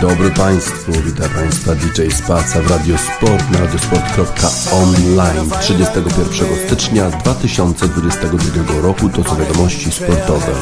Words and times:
dobry 0.00 0.30
Państwu, 0.30 0.92
witam 0.92 1.30
Państwa 1.30 1.74
DJ 1.74 2.10
Spaca 2.10 2.62
w 2.62 2.70
Radio 2.70 2.98
Sport 2.98 3.50
na 3.50 3.58
radiosport.online 3.60 5.50
31 5.60 6.66
stycznia 6.66 7.10
2022 7.10 8.80
roku. 8.82 9.08
To 9.08 9.24
są 9.24 9.36
wiadomości 9.36 9.92
sportowe. 9.92 10.52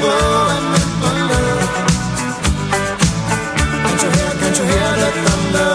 Go 0.00 0.08
and 0.08 0.70
Can't 1.02 1.19
you 4.60 4.66
hear 4.66 4.92
the 5.02 5.10
thunder? 5.24 5.74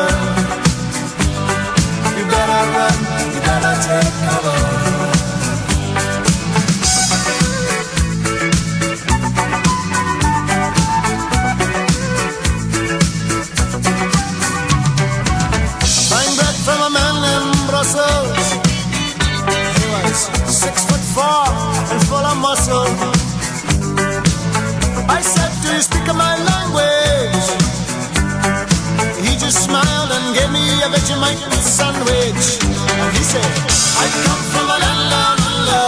You 2.17 2.25
better 2.34 2.62
run, 2.73 2.95
you 3.34 3.41
better 3.48 3.75
take 3.85 4.13
cover. 4.25 4.58
Buying 16.11 16.36
gave 30.36 30.52
me 30.52 30.64
a 30.83 30.88
Vegemite 30.91 31.39
sandwich. 31.64 32.59
And 33.00 33.17
he 33.17 33.23
said, 33.23 33.52
I 34.03 34.05
come 34.25 34.44
from 34.52 34.67
a 34.75 34.77
land 34.83 35.14
under. 35.31 35.88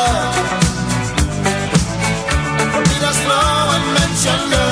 From 2.71 2.83
Peter's 2.89 3.19
Flow 3.23 3.75
and 3.75 3.85
Manchester. 3.95 4.66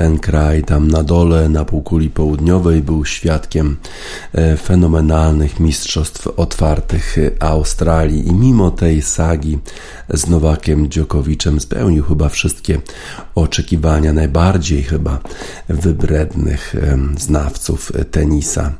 Ten 0.00 0.18
kraj 0.18 0.62
tam 0.64 0.88
na 0.88 1.02
dole, 1.02 1.48
na 1.48 1.64
półkuli 1.64 2.10
południowej, 2.10 2.82
był 2.82 3.04
świadkiem 3.04 3.76
e, 4.32 4.56
fenomenalnych 4.56 5.60
mistrzostw 5.60 6.26
otwartych 6.26 7.16
Australii 7.40 8.28
i 8.28 8.34
mimo 8.34 8.70
tej 8.70 9.02
sagi 9.02 9.58
z 10.08 10.26
Nowakiem 10.26 10.90
Dziokowiczem 10.90 11.60
spełnił 11.60 12.04
chyba 12.04 12.28
wszystkie 12.28 12.80
oczekiwania 13.34 14.12
najbardziej 14.12 14.82
chyba 14.82 15.18
wybrednych 15.68 16.74
znawców 17.18 17.92
tenisa. 18.10 18.72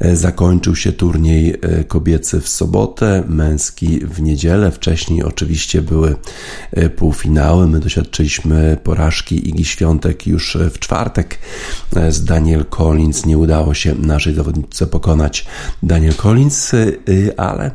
E, 0.00 0.16
zakończył 0.16 0.76
się 0.76 0.92
turniej 0.92 1.54
e, 1.62 1.84
kobiecy 1.84 2.40
w 2.40 2.48
sobotę, 2.48 3.24
męski 3.28 4.00
w 4.06 4.22
niedzielę. 4.22 4.70
Wcześniej 4.70 5.22
oczywiście 5.22 5.82
były 5.82 6.16
półfinały. 6.96 7.66
My 7.66 7.80
doświadczyliśmy 7.80 8.76
porażki 8.84 9.48
Igi 9.48 9.64
Świątek 9.64 10.26
już 10.26 10.56
w 10.74 10.78
czwartek 10.78 11.38
z 12.08 12.24
Daniel 12.24 12.64
Collins. 12.64 13.26
Nie 13.26 13.38
udało 13.38 13.74
się 13.74 13.94
naszej 13.94 14.34
zawodniczce 14.34 14.86
pokonać 14.86 15.46
Daniel 15.82 16.14
Collins, 16.14 16.72
ale 17.36 17.70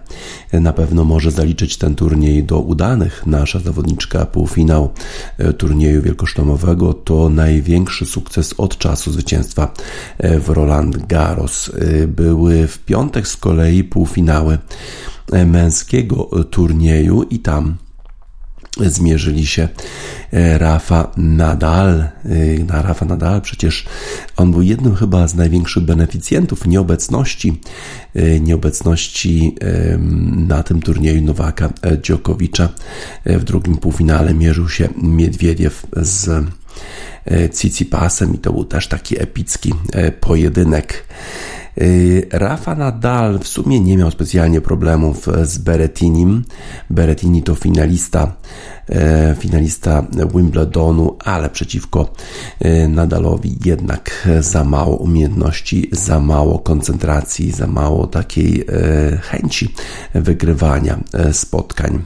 na 0.54 0.74
pewno 0.74 1.04
może 1.04 1.32
zaliczyć 1.32 1.78
ten 1.78 1.96
turniej 1.96 2.44
do 2.44 2.60
udanych. 2.60 3.24
Nasza 3.26 3.60
zawodniczka 3.60 4.26
półfinał 4.26 4.94
turnieju 5.58 6.02
wielkosztomowego 6.02 6.94
to 6.94 7.30
największy 7.30 8.06
sukces 8.06 8.54
od 8.58 8.78
czasu 8.78 9.12
zwycięstwa 9.12 9.74
w 10.20 10.50
Roland 10.50 11.06
Garros. 11.08 11.72
Były 12.16 12.68
w 12.68 12.80
piątek 12.80 13.28
z 13.28 13.38
kolei 13.38 13.84
półfinały 13.84 14.58
męskiego 15.46 16.30
turnieju 16.52 17.24
i 17.24 17.40
tam 17.40 17.78
zmierzyli 18.78 19.46
się 19.46 19.68
e, 20.34 20.58
Rafa 20.58 21.12
Nadal. 21.18 22.00
E, 22.00 22.10
na 22.68 22.82
Rafa 22.82 23.06
Nadal 23.06 23.42
przecież 23.42 23.86
on 24.38 24.52
był 24.52 24.62
jednym 24.62 24.96
chyba 24.96 25.28
z 25.28 25.36
największych 25.36 25.84
beneficjentów 25.84 26.68
nieobecności, 26.68 27.62
e, 28.16 28.40
nieobecności 28.40 29.56
na 30.36 30.64
tym 30.64 30.82
turnieju 30.82 31.22
Nowaka 31.22 31.70
Dziokowicza. 32.02 32.70
W 33.26 33.44
drugim 33.44 33.78
półfinale 33.78 34.34
mierzył 34.34 34.70
się 34.70 34.90
Miedwiediew 35.02 35.86
z 35.96 36.46
Cicipasem 37.60 38.36
i 38.36 38.38
to 38.38 38.54
był 38.54 38.66
też 38.66 38.88
taki 38.88 39.22
epicki 39.22 39.74
pojedynek. 40.20 41.06
Y, 41.82 42.28
Rafa 42.32 42.76
Nadal 42.76 43.40
w 43.40 43.48
sumie 43.48 43.80
nie 43.80 43.98
miał 43.98 44.12
specjalnie 44.12 44.62
problemów 44.62 45.28
z 45.44 45.58
Beretinim. 45.58 46.44
Beretini 46.90 47.44
to 47.44 47.56
finalista, 47.56 48.36
e, 48.90 49.36
finalista 49.40 50.06
Wimbledonu, 50.36 51.18
ale 51.20 51.50
przeciwko 51.50 52.14
e, 52.60 52.88
Nadalowi 52.88 53.58
jednak 53.66 54.28
za 54.40 54.64
mało 54.64 54.98
umiejętności, 54.98 55.90
za 55.92 56.20
mało 56.20 56.60
koncentracji, 56.60 57.52
za 57.52 57.68
mało 57.68 58.08
takiej 58.08 58.62
e, 58.62 59.18
chęci 59.18 59.74
wygrywania 60.14 61.00
spotkań. 61.32 62.04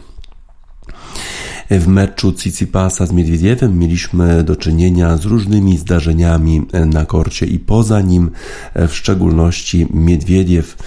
W 1.70 1.88
meczu 1.88 2.32
Tsitsipasa 2.32 3.06
z 3.06 3.12
Miedwiediewem 3.12 3.80
mieliśmy 3.80 4.44
do 4.44 4.56
czynienia 4.56 5.18
z 5.18 5.26
różnymi 5.26 5.78
zdarzeniami 5.78 6.66
na 6.86 7.06
korcie 7.06 7.46
i 7.46 7.60
poza 7.60 8.02
nim, 8.02 8.32
w 8.76 8.94
szczególności 8.94 9.88
Miedwiediew 9.94 10.78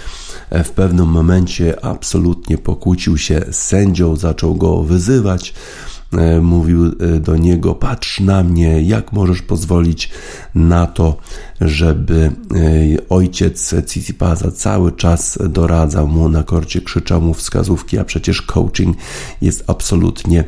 w 0.63 0.69
pewnym 0.69 1.07
momencie 1.07 1.85
absolutnie 1.85 2.57
pokłócił 2.57 3.17
się 3.17 3.41
z 3.51 3.55
sędzią, 3.55 4.15
zaczął 4.15 4.55
go 4.55 4.83
wyzywać. 4.83 5.53
E, 6.17 6.41
mówił 6.41 6.85
e, 6.85 7.19
do 7.19 7.37
niego: 7.37 7.75
Patrz 7.75 8.19
na 8.19 8.43
mnie, 8.43 8.81
jak 8.81 9.13
możesz 9.13 9.41
pozwolić 9.41 10.09
na 10.55 10.87
to, 10.87 11.17
żeby 11.61 12.15
e, 12.25 13.09
ojciec 13.09 13.75
Cicipaza 13.87 14.51
cały 14.51 14.91
czas 14.91 15.39
doradzał 15.49 16.07
mu 16.07 16.29
na 16.29 16.43
korcie, 16.43 16.81
krzyczał 16.81 17.21
mu 17.21 17.33
wskazówki, 17.33 17.97
a 17.97 18.03
przecież 18.03 18.41
coaching 18.41 18.97
jest 19.41 19.63
absolutnie 19.67 20.43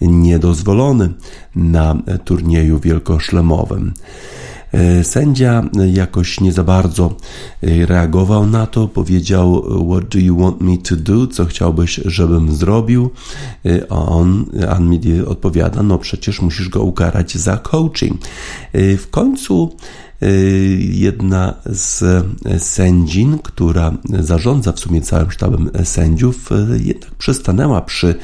niedozwolony 0.00 1.12
na 1.56 1.96
turnieju 2.24 2.78
wielkoszlemowym. 2.78 3.92
E, 4.72 5.04
sędzia 5.04 5.64
jakoś 5.92 6.40
nie 6.40 6.52
za 6.52 6.64
bardzo 6.64 7.16
e, 7.62 7.86
reagował 7.86 8.46
na 8.46 8.66
to, 8.66 8.88
powiedział 8.88 9.64
What 9.90 10.08
do 10.08 10.18
you 10.18 10.36
want 10.36 10.60
me 10.60 10.78
to 10.78 10.96
do? 10.96 11.26
Co 11.26 11.44
chciałbyś, 11.44 12.00
żebym 12.04 12.54
zrobił? 12.54 13.10
E, 13.66 13.92
a 13.92 13.94
on, 13.94 14.44
Anmidi 14.68 15.20
odpowiada, 15.20 15.82
no 15.82 15.98
przecież 15.98 16.42
musisz 16.42 16.68
go 16.68 16.82
ukarać 16.82 17.36
za 17.36 17.56
coaching. 17.56 18.20
W 18.74 19.06
końcu 19.10 19.76
jedna 20.78 21.54
z 21.66 22.04
sędzin, 22.58 23.38
która 23.38 23.92
zarządza 24.20 24.72
w 24.72 24.80
sumie 24.80 25.00
całym 25.00 25.30
sztabem 25.30 25.70
sędziów, 25.84 26.52
y, 26.52 26.80
jednak 26.84 27.14
przystanęła 27.14 27.80
przy 27.80 28.14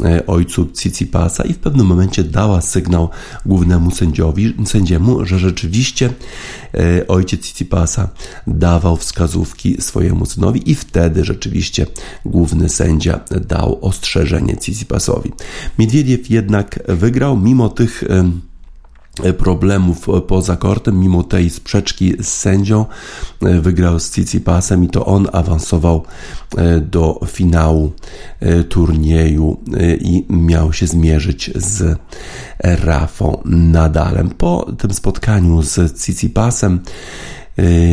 y, 0.00 0.26
ojcu 0.26 0.66
Cicipasa 0.66 1.44
i 1.44 1.52
w 1.52 1.58
pewnym 1.58 1.86
momencie 1.86 2.24
dała 2.24 2.60
sygnał 2.60 3.08
głównemu 3.46 3.90
sędziowi, 3.90 4.54
sędziemu, 4.64 5.26
że 5.26 5.38
rzeczywiście 5.38 6.10
ojciec 7.08 7.40
Cicipasa 7.40 8.08
dawał 8.46 8.96
wskazówki 8.96 9.82
swojemu 9.82 10.26
synowi 10.26 10.70
i 10.70 10.74
wtedy 10.74 11.24
rzeczywiście 11.24 11.86
główny 12.24 12.68
sędzia 12.68 13.20
dał 13.48 13.78
ostrzeżenie 13.84 14.56
Cicipasowi. 14.56 15.32
Miedwiediew 15.78 16.30
jednak 16.30 16.80
wygrał 16.88 17.36
mimo 17.36 17.68
tych 17.68 18.04
problemów 19.38 20.06
poza 20.26 20.56
kortem, 20.56 21.00
mimo 21.00 21.22
tej 21.22 21.50
sprzeczki 21.50 22.14
z 22.20 22.28
sędzią, 22.28 22.86
e, 23.42 23.60
wygrał 23.60 24.00
z 24.00 24.10
Cicipasem 24.10 24.84
i 24.84 24.88
to 24.88 25.06
on 25.06 25.28
awansował 25.32 26.02
e, 26.56 26.80
do 26.80 27.20
finału 27.26 27.92
e, 28.40 28.64
turnieju 28.64 29.56
i 30.00 30.24
miał 30.28 30.72
się 30.72 30.86
zmierzyć 30.86 31.50
z 31.54 31.98
Rafą 32.58 33.42
Nadalem. 33.44 34.30
Po 34.30 34.72
tym 34.78 34.94
spotkaniu 34.94 35.62
z 35.62 36.02
Cicipasem 36.04 36.80
E, 37.47 37.47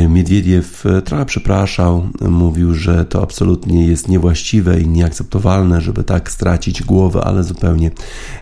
Miedwiediew 0.09 0.85
e, 0.85 1.01
trochę 1.01 1.25
przepraszał, 1.25 2.07
mówił, 2.21 2.73
że 2.73 3.05
to 3.05 3.23
absolutnie 3.23 3.87
jest 3.87 4.07
niewłaściwe 4.07 4.81
i 4.81 4.87
nieakceptowalne, 4.87 5.81
żeby 5.81 6.03
tak 6.03 6.31
stracić 6.31 6.83
głowę, 6.83 7.21
ale 7.23 7.43
zupełnie 7.43 7.91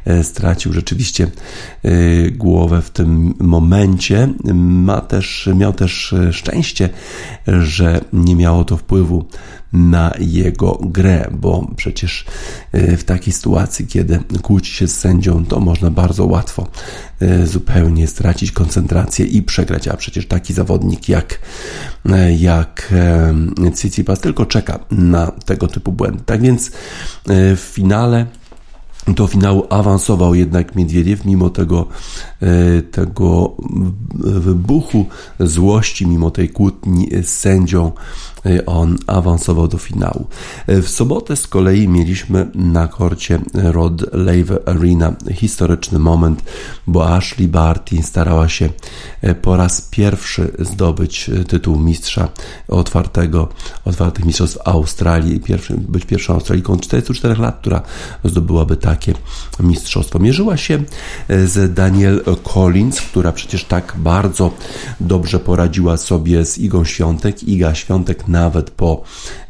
e, 0.06 0.24
stracił 0.24 0.74
rzeczywiście 0.74 1.28
głowę 2.32 2.82
w 2.82 2.90
tym 2.90 3.34
momencie. 3.40 4.34
Ma 4.54 5.02
też, 5.02 5.50
miał 5.56 5.74
też 5.74 6.16
szczęście, 6.32 6.90
że 7.48 8.02
nie 8.14 8.36
miało 8.36 8.66
to 8.66 8.78
wpływu 8.78 9.26
na 9.74 10.14
jego 10.20 10.80
grę, 10.82 11.30
bo 11.32 11.68
przecież 11.76 12.26
e, 12.72 12.98
w 12.98 13.04
takiej 13.04 13.34
sytuacji, 13.34 13.88
kiedy 13.88 14.20
kłóci 14.42 14.74
się 14.74 14.88
z 14.88 15.00
sędzią, 15.00 15.46
to 15.46 15.60
można 15.60 15.92
bardzo 15.92 16.26
łatwo 16.26 16.68
e, 17.20 17.48
zupełnie 17.48 18.08
stracić 18.08 18.52
koncentrację 18.52 19.26
i 19.26 19.44
przegrać, 19.44 19.88
a 19.88 19.98
przecież 19.98 20.28
taki 20.28 20.54
zawodnik 20.54 21.10
jak, 21.10 21.40
e, 22.10 22.34
jak 22.34 22.94
Tsitsipas 23.74 24.20
tylko 24.20 24.46
czeka 24.46 24.80
na 24.92 25.28
tego 25.28 25.68
typu 25.68 25.92
błędy. 25.92 26.24
Tak 26.26 26.42
więc 26.42 26.72
w 27.56 27.70
finale 27.74 28.26
do 29.08 29.28
finału 29.28 29.66
awansował 29.70 30.36
jednak 30.36 30.76
Miedwiediew, 30.76 31.26
mimo 31.26 31.50
tego, 31.50 31.88
tego 32.92 33.56
wybuchu 34.20 35.06
złości, 35.40 36.08
mimo 36.08 36.32
tej 36.32 36.50
kłótni 36.50 37.10
z 37.24 37.30
sędzią, 37.30 37.92
on 38.66 38.98
awansował 39.08 39.68
do 39.68 39.78
finału. 39.78 40.28
Y, 40.70 40.82
w 40.82 40.90
sobotę 40.90 41.36
z 41.36 41.48
kolei 41.48 41.88
mieliśmy 41.88 42.48
na 42.56 42.88
korcie 42.88 43.40
Rod 43.54 44.14
Laver 44.14 44.62
Arena 44.66 45.14
historyczny 45.34 46.00
moment, 46.00 46.44
bo 46.88 47.16
Ashley 47.16 47.48
Barty 47.48 48.04
starała 48.04 48.50
się 48.50 48.70
y, 49.24 49.36
po 49.36 49.58
raz 49.58 49.82
pierwszy 49.82 50.52
zdobyć 50.60 51.32
tytuł 51.48 51.80
mistrza 51.80 52.30
otwartego, 52.68 53.50
otwartych 53.86 54.26
mistrzostw 54.26 54.58
Australii, 54.66 55.40
pierwszy, 55.40 55.78
być 55.78 56.06
pierwszą 56.06 56.34
Australijką 56.34 56.74
od 56.74 56.82
44 56.82 57.42
lat, 57.42 57.60
która 57.60 57.82
zdobyłaby 58.24 58.78
takie 58.78 59.14
mistrzostwo. 59.60 60.20
Mierzyła 60.20 60.58
się 60.58 60.84
z 61.30 61.74
Daniel 61.74 62.24
Collins, 62.44 63.02
która 63.02 63.32
przecież 63.32 63.64
tak 63.64 63.94
bardzo 63.98 64.52
dobrze 65.00 65.40
poradziła 65.40 65.98
sobie 65.98 66.46
z 66.46 66.58
Igą 66.58 66.86
Świątek. 66.86 67.44
Iga 67.44 67.76
Świątek 67.76 68.28
nawet 68.34 68.72
po 68.72 69.04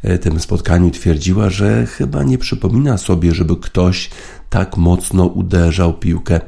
e, 0.03 0.17
tym 0.17 0.39
spotkaniu 0.39 0.91
twierdziła, 0.91 1.49
że 1.49 1.85
chyba 1.85 2.23
nie 2.23 2.37
przypomina 2.37 2.97
sobie, 2.97 3.31
żeby 3.31 3.57
ktoś 3.57 4.09
tak 4.53 4.77
mocno 4.77 5.25
uderzał 5.25 5.93
piłkę 5.93 6.35
e, 6.35 6.41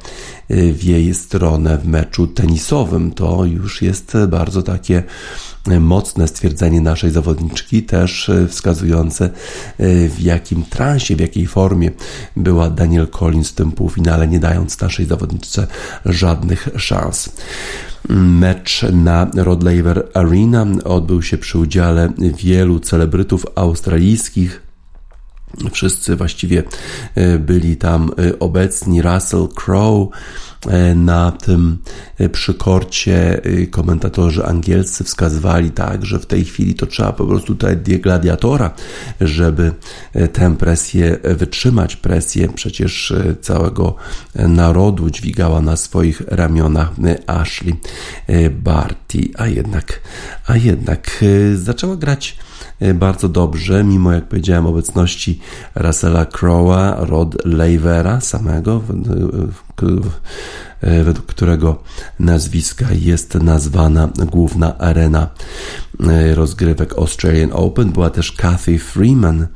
w 0.73 0.83
jej 0.83 1.13
stronę 1.13 1.77
w 1.77 1.87
meczu 1.87 2.27
tenisowym. 2.27 3.11
To 3.11 3.45
już 3.45 3.81
jest 3.81 4.17
bardzo 4.27 4.61
takie 4.61 5.03
e, 5.67 5.79
mocne 5.79 6.27
stwierdzenie 6.27 6.81
naszej 6.81 7.11
zawodniczki, 7.11 7.83
też 7.83 8.31
wskazujące 8.49 9.29
w 10.09 10.15
jakim 10.19 10.63
transie, 10.63 11.15
w 11.15 11.19
jakiej 11.19 11.47
formie 11.47 11.91
była 12.35 12.69
Daniel 12.69 13.07
Collins 13.07 13.49
w 13.49 13.53
tym 13.53 13.71
półfinale, 13.71 14.27
nie 14.27 14.39
dając 14.39 14.81
naszej 14.81 15.05
zawodniczce 15.05 15.67
żadnych 16.05 16.69
szans. 16.77 17.29
Mecz 18.09 18.85
na 18.93 19.27
Rod 19.35 19.63
Laver 19.63 20.07
Arena 20.13 20.65
odbył 20.83 21.21
się 21.21 21.37
przy 21.37 21.57
udziale 21.57 22.13
wielu 22.37 22.79
celebrytów 22.79 23.45
australijskich. 23.55 24.64
Wszyscy 25.71 26.15
właściwie 26.15 26.63
e, 27.15 27.39
byli 27.39 27.77
tam 27.77 28.11
e, 28.19 28.39
obecni. 28.39 29.01
Russell 29.01 29.47
Crowe, 29.55 30.07
E, 30.69 30.95
na 30.95 31.31
tym 31.31 31.77
przykorcie 32.31 33.41
komentatorzy 33.71 34.45
angielscy 34.45 35.03
wskazywali 35.03 35.71
tak, 35.71 36.05
że 36.05 36.19
w 36.19 36.25
tej 36.25 36.45
chwili 36.45 36.75
to 36.75 36.85
trzeba 36.85 37.11
po 37.11 37.25
prostu 37.25 37.47
tutaj 37.47 37.77
gladiatora, 37.77 38.71
żeby 39.21 39.71
tę 40.33 40.55
presję 40.57 41.17
wytrzymać, 41.23 41.95
presję 41.95 42.49
przecież 42.49 43.13
całego 43.41 43.95
narodu 44.35 45.09
dźwigała 45.09 45.61
na 45.61 45.77
swoich 45.77 46.21
ramionach 46.27 46.89
Ashley 47.27 47.75
Barty, 48.51 49.29
a 49.37 49.47
jednak, 49.47 50.01
a 50.47 50.57
jednak 50.57 51.23
zaczęła 51.55 51.95
grać 51.95 52.37
bardzo 52.93 53.29
dobrze, 53.29 53.83
mimo 53.83 54.11
jak 54.11 54.27
powiedziałem 54.27 54.65
obecności 54.65 55.39
Russella 55.75 56.25
Crowe'a, 56.25 57.05
Rod 57.05 57.45
Lavera 57.45 58.21
samego, 58.21 58.81
według 60.81 61.25
którego 61.25 61.83
nazwiska 62.19 62.85
jest 62.91 63.35
nazwana 63.35 64.09
główna 64.31 64.77
arena 64.77 65.29
e, 66.07 66.35
rozgrywek 66.35 66.93
Australian 66.97 67.49
Open. 67.53 67.91
Była 67.91 68.09
też 68.09 68.31
Kathy 68.31 68.79
Freeman, 68.79 69.47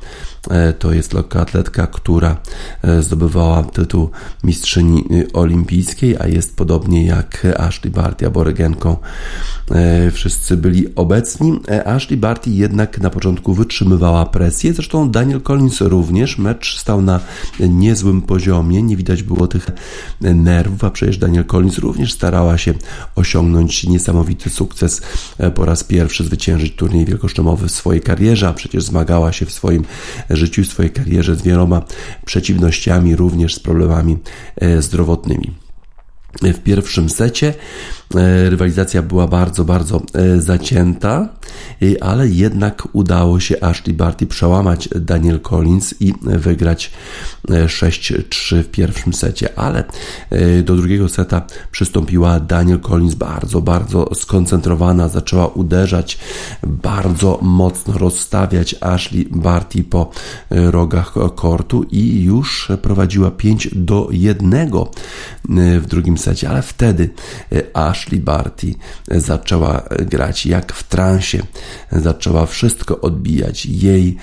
e, 0.50 0.72
to 0.72 0.92
jest 0.92 1.12
lekkoatletka, 1.12 1.86
która 1.86 2.36
zdobywała 3.00 3.62
tytuł 3.62 4.10
mistrzyni 4.44 5.04
olimpijskiej, 5.32 6.16
a 6.18 6.26
jest 6.26 6.56
podobnie 6.56 7.06
jak 7.06 7.46
Ashley 7.58 7.90
Barty, 7.90 8.26
aborygenką. 8.26 8.96
Wszyscy 10.12 10.56
byli 10.56 10.94
obecni. 10.94 11.60
Ashley 11.84 12.16
Barty 12.16 12.50
jednak 12.50 13.00
na 13.00 13.10
początku 13.10 13.54
wytrzymywała 13.54 14.26
presję, 14.26 14.74
zresztą 14.74 15.10
Daniel 15.10 15.40
Collins 15.40 15.80
również. 15.80 16.38
Mecz 16.38 16.78
stał 16.78 17.02
na 17.02 17.20
niezłym 17.60 18.22
poziomie, 18.22 18.82
nie 18.82 18.96
widać 18.96 19.22
było 19.22 19.46
tych 19.46 19.66
nerwów, 20.20 20.84
a 20.84 20.90
przecież 20.90 21.18
Daniel 21.20 21.44
Collins 21.44 21.78
również 21.78 22.12
starała 22.12 22.58
się 22.58 22.74
osiągnąć 23.14 23.84
niesamowity 23.84 24.50
sukces, 24.50 25.02
e, 25.38 25.50
po 25.50 25.64
raz 25.64 25.84
pierwszy 25.84 26.24
zwyciężyć 26.24 26.74
turniej 26.74 27.04
wielkoszlemowy 27.04 27.68
w 27.68 27.72
swojej 27.72 28.02
karierze, 28.02 28.48
a 28.48 28.52
przecież 28.52 28.84
zmagała 28.84 29.32
się 29.32 29.46
w 29.46 29.52
swoim 29.52 29.84
życiu, 30.30 30.62
w 30.64 30.66
swojej 30.66 30.92
karierze 30.92 31.36
z 31.36 31.42
wieloma 31.42 31.82
przeciwnościami, 32.24 33.16
również 33.16 33.54
z 33.54 33.60
problemami 33.60 34.16
e, 34.56 34.82
zdrowotnymi. 34.82 35.50
W 36.42 36.58
pierwszym 36.58 37.10
secie 37.10 37.54
Rywalizacja 38.48 39.02
była 39.02 39.26
bardzo, 39.26 39.64
bardzo 39.64 40.02
zacięta, 40.38 41.28
ale 42.00 42.28
jednak 42.28 42.88
udało 42.92 43.40
się 43.40 43.60
Ashley 43.60 43.94
Barty 43.94 44.26
przełamać 44.26 44.88
Daniel 44.96 45.40
Collins 45.40 45.94
i 46.00 46.14
wygrać 46.22 46.92
6-3 47.48 48.62
w 48.62 48.68
pierwszym 48.68 49.12
secie, 49.14 49.58
ale 49.58 49.84
do 50.64 50.76
drugiego 50.76 51.08
seta 51.08 51.42
przystąpiła 51.70 52.40
Daniel 52.40 52.80
Collins 52.80 53.14
bardzo, 53.14 53.60
bardzo 53.60 54.14
skoncentrowana, 54.14 55.08
zaczęła 55.08 55.46
uderzać 55.46 56.18
bardzo 56.62 57.38
mocno, 57.42 57.98
rozstawiać 57.98 58.74
Ashley 58.80 59.26
Barty 59.30 59.84
po 59.84 60.10
rogach 60.50 61.14
kortu 61.34 61.82
i 61.90 62.22
już 62.22 62.68
prowadziła 62.82 63.30
5 63.30 63.68
do 63.72 64.08
1 64.10 64.70
w 65.80 65.86
drugim 65.86 66.18
secie, 66.18 66.50
ale 66.50 66.62
wtedy 66.62 67.10
Ashley 67.74 67.99
Barty 68.20 68.74
zaczęła 69.08 69.82
grać 70.00 70.46
jak 70.46 70.72
w 70.72 70.82
transie, 70.82 71.42
zaczęła 71.92 72.46
wszystko 72.46 73.00
odbijać. 73.00 73.66
Jej 73.66 74.16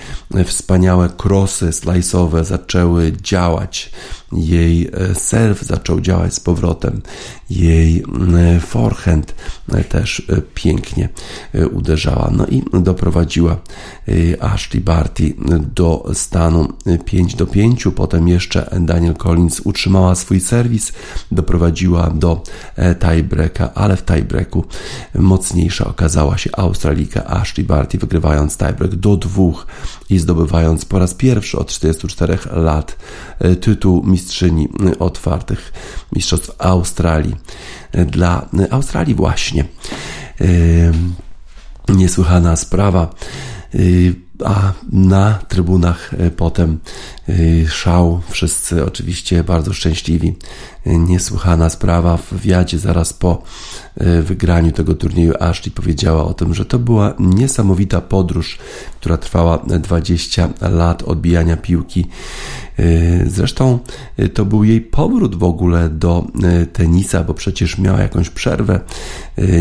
wspaniałe 0.44 1.08
krosy 1.08 1.66
slice'owe 1.70 2.44
zaczęły 2.44 3.12
działać 3.12 3.90
jej 4.32 4.90
e, 4.92 5.14
serw 5.14 5.62
zaczął 5.62 6.00
działać 6.00 6.34
z 6.34 6.40
powrotem, 6.40 7.02
jej 7.50 8.04
e, 8.36 8.60
forehand 8.60 9.34
e, 9.72 9.84
też 9.84 10.22
pięknie 10.54 11.08
uderzała. 11.72 12.30
No 12.36 12.46
i 12.46 12.62
doprowadziła 12.80 13.56
Ashley 14.40 14.80
Barty 14.80 15.34
do 15.74 16.10
stanu 16.14 16.68
5 17.04 17.34
do 17.34 17.46
5. 17.46 17.84
Potem 17.96 18.28
jeszcze 18.28 18.70
Daniel 18.80 19.14
Collins 19.14 19.60
utrzymała 19.64 20.14
swój 20.14 20.40
serwis, 20.40 20.92
doprowadziła 21.32 22.10
do 22.10 22.42
tiebreaka, 23.00 23.67
ale 23.74 23.96
w 23.96 24.04
tiebreaku 24.04 24.64
mocniejsza 25.14 25.86
okazała 25.86 26.38
się 26.38 26.50
Australika 26.52 27.26
Ashley 27.26 27.66
Barty, 27.66 27.98
wygrywając 27.98 28.56
tiebreak 28.56 28.96
do 28.96 29.16
dwóch 29.16 29.66
i 30.10 30.18
zdobywając 30.18 30.84
po 30.84 30.98
raz 30.98 31.14
pierwszy 31.14 31.58
od 31.58 31.68
44 31.68 32.38
lat 32.52 32.96
tytuł 33.60 34.02
mistrzyni 34.06 34.68
otwartych 34.98 35.72
mistrzostw 36.12 36.50
Australii. 36.58 37.36
Dla 38.06 38.48
Australii 38.70 39.14
właśnie 39.14 39.64
niesłychana 41.88 42.56
sprawa. 42.56 43.14
A 44.44 44.72
na 44.92 45.38
trybunach 45.48 46.10
potem 46.36 46.78
szał, 47.68 48.20
wszyscy 48.28 48.84
oczywiście 48.84 49.44
bardzo 49.44 49.72
szczęśliwi. 49.72 50.34
Niesłychana 50.86 51.70
sprawa 51.70 52.16
w 52.16 52.32
wywiadzie 52.32 52.78
zaraz 52.78 53.12
po 53.12 53.42
wygraniu 54.22 54.72
tego 54.72 54.94
turnieju 54.94 55.34
Ashley 55.40 55.70
powiedziała 55.70 56.24
o 56.24 56.34
tym, 56.34 56.54
że 56.54 56.64
to 56.64 56.78
była 56.78 57.14
niesamowita 57.18 58.00
podróż, 58.00 58.58
która 59.00 59.16
trwała 59.16 59.58
20 59.58 60.48
lat 60.60 61.02
odbijania 61.02 61.56
piłki 61.56 62.06
zresztą 63.26 63.78
to 64.34 64.44
był 64.44 64.64
jej 64.64 64.80
powrót 64.80 65.34
w 65.34 65.42
ogóle 65.42 65.88
do 65.88 66.26
tenisa, 66.72 67.24
bo 67.24 67.34
przecież 67.34 67.78
miała 67.78 68.00
jakąś 68.00 68.30
przerwę. 68.30 68.80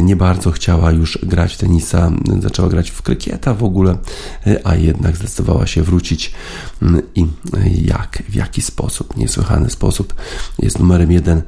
Nie 0.02 0.16
bardzo 0.16 0.52
chciała 0.52 0.92
już 0.92 1.20
grać 1.24 1.54
w 1.54 1.58
tenisa, 1.58 2.12
zaczęła 2.40 2.70
grać 2.70 2.90
w 2.90 3.02
krykieta 3.02 3.54
w 3.54 3.64
ogóle, 3.64 3.98
a 4.64 4.76
jednak 4.76 5.18
zdecydowała 5.18 5.68
się 5.68 5.84
wrócić. 5.84 6.32
I 7.16 7.26
jak, 7.82 8.24
w 8.30 8.36
jaki 8.36 8.62
sposób, 8.62 9.18
niesłychany 9.18 9.70
sposób 9.70 10.14
jest 10.60 10.80
numerem 10.80 11.12
jeden 11.12 11.42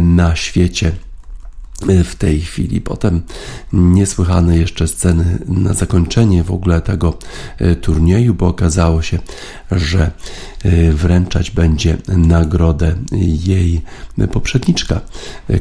na 0.00 0.36
świecie 0.36 0.92
w 2.04 2.14
tej 2.14 2.40
chwili. 2.40 2.80
Potem 2.80 3.22
niesłychane 3.72 4.58
jeszcze 4.58 4.88
sceny 4.88 5.38
na 5.48 5.74
zakończenie 5.74 6.44
w 6.44 6.50
ogóle 6.50 6.80
tego 6.80 7.18
turnieju, 7.80 8.34
bo 8.34 8.46
okazało 8.46 9.02
się, 9.02 9.18
że 9.70 10.10
wręczać 10.92 11.50
będzie 11.50 11.96
nagrodę 12.08 12.94
jej 13.44 13.82
poprzedniczka, 14.26 15.00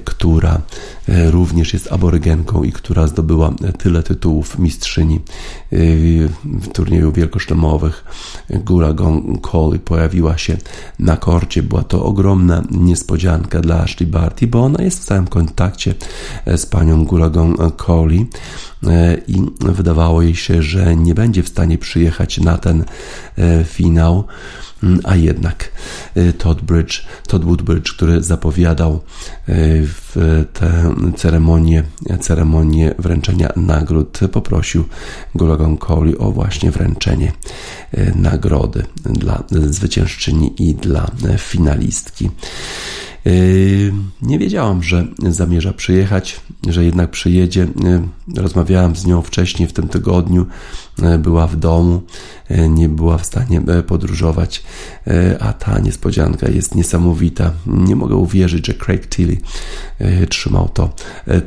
która 0.03 0.61
y, 1.09 1.31
również 1.31 1.73
jest 1.73 1.91
aborygenką 1.91 2.63
i 2.63 2.71
która 2.71 3.07
zdobyła 3.07 3.53
tyle 3.77 4.03
tytułów 4.03 4.59
mistrzyni 4.59 5.19
y, 5.73 6.29
w 6.43 6.67
turnieju 6.67 7.11
wielkoszlemowych. 7.11 8.05
Gula 8.49 8.93
Gong 8.93 9.47
pojawiła 9.85 10.37
się 10.37 10.57
na 10.99 11.17
korcie. 11.17 11.63
Była 11.63 11.83
to 11.83 12.05
ogromna 12.05 12.63
niespodzianka 12.71 13.61
dla 13.61 13.79
Ashley 13.83 14.07
Barty, 14.07 14.47
bo 14.47 14.63
ona 14.63 14.83
jest 14.83 14.99
w 14.99 15.03
stałym 15.03 15.27
kontakcie 15.27 15.93
z 16.45 16.65
panią 16.65 17.05
Gula 17.05 17.29
Gong 17.29 17.57
i 19.27 19.41
wydawało 19.59 20.21
jej 20.21 20.35
się, 20.35 20.61
że 20.61 20.95
nie 20.95 21.15
będzie 21.15 21.43
w 21.43 21.49
stanie 21.49 21.77
przyjechać 21.77 22.37
na 22.37 22.57
ten 22.57 22.85
finał. 23.63 24.23
A 25.03 25.15
jednak 25.15 25.71
y, 26.17 26.33
Todd 26.33 26.61
Bridge, 26.61 27.05
Todd 27.27 27.45
Woodbridge, 27.45 27.91
który 27.91 28.23
zapowiadał 28.23 28.93
y, 28.93 28.99
w 29.85 30.45
tę 30.53 30.95
ceremonię, 31.15 31.83
ceremonię 32.19 32.95
wręczenia 32.99 33.49
nagród, 33.55 34.19
poprosił 34.31 34.83
Gulagon 35.35 35.77
Coley 35.77 36.17
o 36.17 36.31
właśnie 36.31 36.71
wręczenie 36.71 37.31
y, 37.97 38.13
nagrody 38.15 38.83
dla 39.05 39.43
zwyciężczyni 39.49 40.69
i 40.69 40.75
dla 40.75 41.11
finalistki. 41.37 42.29
Nie 44.21 44.39
wiedziałam, 44.39 44.83
że 44.83 45.07
zamierza 45.29 45.73
przyjechać, 45.73 46.41
że 46.67 46.85
jednak 46.85 47.11
przyjedzie. 47.11 47.67
Rozmawiałam 48.35 48.95
z 48.95 49.05
nią 49.05 49.21
wcześniej 49.21 49.67
w 49.67 49.73
tym 49.73 49.87
tygodniu. 49.87 50.45
Była 51.19 51.47
w 51.47 51.55
domu, 51.55 52.01
nie 52.69 52.89
była 52.89 53.17
w 53.17 53.25
stanie 53.25 53.61
podróżować, 53.87 54.63
a 55.39 55.53
ta 55.53 55.79
niespodzianka 55.79 56.49
jest 56.49 56.75
niesamowita. 56.75 57.51
Nie 57.67 57.95
mogę 57.95 58.15
uwierzyć, 58.15 58.67
że 58.67 58.73
Craig 58.73 59.07
Tilly 59.09 59.37
trzymał 60.29 60.69
to 60.73 60.93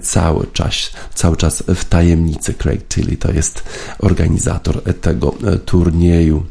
cały 0.03 0.47
czas, 0.53 0.93
cały 1.15 1.37
czas 1.37 1.63
w 1.67 1.85
tajemnicy. 1.85 2.55
Craig 2.55 2.89
Tilly 2.89 3.17
to 3.17 3.33
jest 3.33 3.65
organizator 3.99 4.83
tego 5.01 5.35
turnieju. 5.65 6.47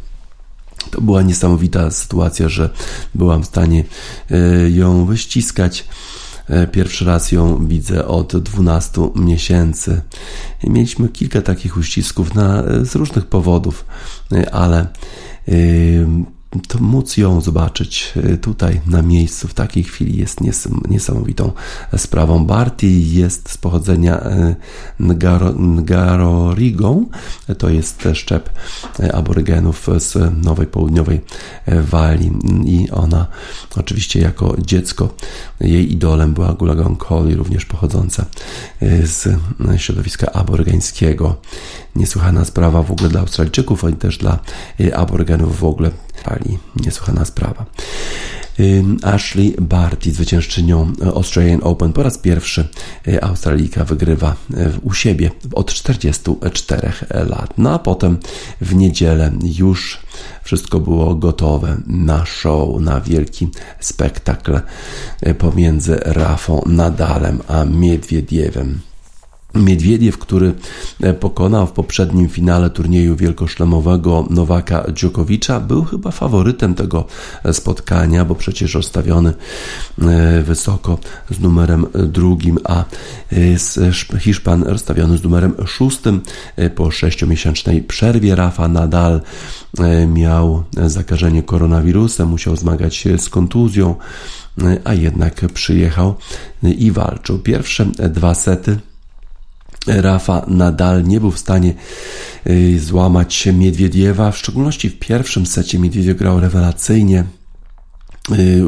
To 0.92 1.02
była 1.02 1.22
niesamowita 1.22 1.92
sytuacja, 1.92 2.50
że 2.50 2.70
byłam 3.16 3.44
w 3.44 3.46
stanie 3.46 3.84
e, 4.32 4.70
ją 4.70 5.06
wyściskać. 5.06 5.86
E, 6.48 6.68
pierwszy 6.68 7.06
raz 7.06 7.32
ją 7.32 7.68
widzę 7.68 8.08
od 8.08 8.38
12 8.38 9.02
miesięcy. 9.16 10.02
Mieliśmy 10.64 11.10
kilka 11.10 11.42
takich 11.42 11.78
uścisków 11.78 12.36
na, 12.36 12.64
z 12.84 12.96
różnych 12.96 13.26
powodów, 13.26 13.86
e, 14.32 14.54
ale 14.54 14.88
to 16.68 16.80
móc 16.80 17.18
ją 17.18 17.42
zobaczyć 17.42 18.14
e, 18.16 18.38
tutaj 18.38 18.82
na 18.86 19.02
miejscu 19.02 19.48
w 19.48 19.54
takiej 19.54 19.84
chwili 19.84 20.18
jest 20.18 20.40
niesamowitą 20.90 21.52
sprawą. 21.98 22.46
Barty 22.46 22.88
jest 22.88 23.50
z 23.50 23.58
pochodzenia 23.58 24.20
e, 24.20 24.56
Ngaro, 25.00 25.54
Ngarorigą, 25.54 27.06
to 27.58 27.70
jest 27.70 28.08
szczep 28.14 28.50
e, 29.00 29.16
aborygenów 29.16 29.88
z 29.98 30.18
Nowej 30.46 30.68
Południowej 30.68 31.22
Walii 31.68 32.32
i 32.66 32.92
ona 32.92 33.28
oczywiście 33.76 34.20
jako 34.20 34.56
dziecko 34.62 35.10
jej 35.60 35.94
idolem 35.94 36.34
była 36.34 36.54
Gulagon 36.54 36.96
Coley, 36.96 37.36
również 37.36 37.66
pochodząca 37.66 38.26
z 39.04 39.28
środowiska 39.78 40.32
aborygeńskiego. 40.32 41.36
Niesłychana 41.96 42.46
sprawa 42.46 42.84
w 42.84 42.92
ogóle 42.92 43.10
dla 43.10 43.22
Australijczyków, 43.22 43.84
ale 43.84 43.94
też 43.94 44.18
dla 44.18 44.40
aborygenów 44.94 45.60
w 45.60 45.64
ogóle 45.64 45.92
Australii. 46.40 46.60
Niesłychana 46.76 47.26
sprawa. 47.26 47.66
Ashley 49.04 49.56
Barty, 49.62 50.12
zwyciężczynią 50.12 50.94
Australian 51.16 51.60
Open, 51.64 51.94
po 51.94 52.04
raz 52.04 52.18
pierwszy 52.18 52.68
y, 53.08 53.24
Australijka 53.24 53.84
wygrywa 53.84 54.36
y, 54.52 54.80
u 54.84 54.94
siebie 54.94 55.32
od 55.54 55.74
44 55.74 56.94
lat. 57.12 57.54
No 57.58 57.74
a 57.74 57.80
potem 57.80 58.18
w 58.62 58.76
niedzielę 58.76 59.32
już 59.58 60.00
wszystko 60.44 60.80
było 60.80 61.16
gotowe 61.16 61.78
na 61.88 62.26
show, 62.26 62.82
na 62.82 63.02
wielki 63.02 63.48
spektakl 63.80 64.60
pomiędzy 65.38 65.96
Rafą 65.96 66.62
Nadalem 66.66 67.40
a 67.48 67.66
Miedwiediewem. 67.66 68.89
Miedwiediew, 69.56 70.18
który 70.18 70.54
e, 71.02 71.14
pokonał 71.14 71.68
w 71.68 71.72
poprzednim 71.72 72.30
finale 72.30 72.70
turnieju 72.70 73.16
wielkoszlemowego 73.16 74.28
Nowaka 74.30 74.86
Dżokowicza, 74.94 75.60
był 75.60 75.84
chyba 75.84 76.12
faworytem 76.12 76.76
tego 76.76 77.06
e, 77.44 77.54
spotkania, 77.54 78.26
bo 78.26 78.36
przecież 78.36 78.74
rozstawiony 78.74 79.34
e, 80.02 80.42
wysoko 80.44 80.98
z 81.30 81.40
numerem 81.40 81.86
drugim, 81.94 82.58
a 82.64 82.84
Hiszpan 84.20 84.64
rozstawiony 84.64 85.18
z 85.18 85.24
numerem 85.24 85.54
szóstym 85.68 86.22
po 86.76 86.92
sześciomiesięcznej 86.92 87.82
przerwie. 87.82 88.36
Rafa 88.36 88.68
Nadal 88.68 89.22
miał 90.08 90.64
zakażenie 90.88 91.44
koronawirusem, 91.44 92.28
musiał 92.28 92.56
zmagać 92.56 92.96
się 92.96 93.18
z 93.18 93.30
kontuzją 93.30 93.96
a 94.84 94.94
jednak 94.94 95.46
przyjechał 95.54 96.16
i 96.64 96.92
walczył. 96.92 97.40
Pierwsze 97.40 97.86
dwa 97.86 98.36
sety 98.36 98.80
Rafa 99.88 100.46
nadal 100.48 101.04
nie 101.04 101.20
był 101.20 101.32
w 101.32 101.40
stanie 101.40 101.74
złamać 102.80 103.34
się 103.34 103.54
Miedwiediewa, 103.54 104.32
w 104.32 104.38
szczególności 104.38 104.90
w 104.90 105.00
pierwszym 105.00 105.46
secie 105.46 105.80
Miedwiediew 105.80 106.18
grał 106.18 106.40
rewelacyjnie, 106.40 107.24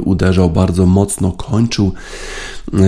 uderzał 0.04 0.50
bardzo 0.50 0.86
mocno, 0.86 1.32
kończył 1.32 1.94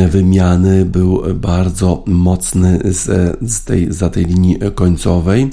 wymiany 0.09 0.85
był 0.85 1.23
bardzo 1.35 2.03
mocny 2.07 2.79
z, 2.83 3.37
z 3.51 3.63
tej, 3.63 3.93
za 3.93 4.09
tej 4.09 4.25
linii 4.25 4.57
końcowej. 4.75 5.49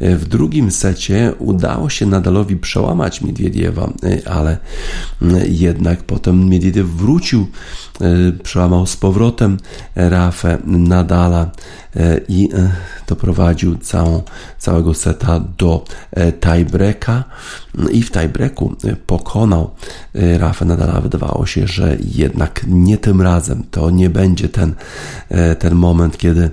W 0.00 0.24
drugim 0.24 0.70
secie 0.70 1.32
udało 1.38 1.90
się 1.90 2.06
Nadalowi 2.06 2.56
przełamać 2.56 3.20
Miedwiediewa, 3.22 3.92
ale 4.26 4.58
jednak 5.48 6.02
potem 6.02 6.48
Miedwiediew 6.48 6.86
wrócił, 6.86 7.46
przełamał 8.42 8.86
z 8.86 8.96
powrotem 8.96 9.56
Rafę 9.94 10.58
Nadala 10.64 11.50
i 12.28 12.48
doprowadził 13.06 13.78
całą, 13.78 14.22
całego 14.58 14.94
seta 14.94 15.40
do 15.58 15.84
tiebreaka 16.40 17.24
i 17.92 18.02
w 18.02 18.10
tiebreaku 18.10 18.76
pokonał 19.06 19.70
Rafę 20.14 20.64
Nadala. 20.64 21.00
Wydawało 21.00 21.46
się, 21.46 21.66
że 21.66 21.96
jednak 22.14 22.64
nie 22.66 22.98
tym 22.98 23.22
razem 23.22 23.64
to 23.70 23.90
nie 23.90 24.10
będzie 24.10 24.48
ten, 24.48 24.74
ten 25.58 25.74
moment, 25.74 26.18
kiedy 26.18 26.50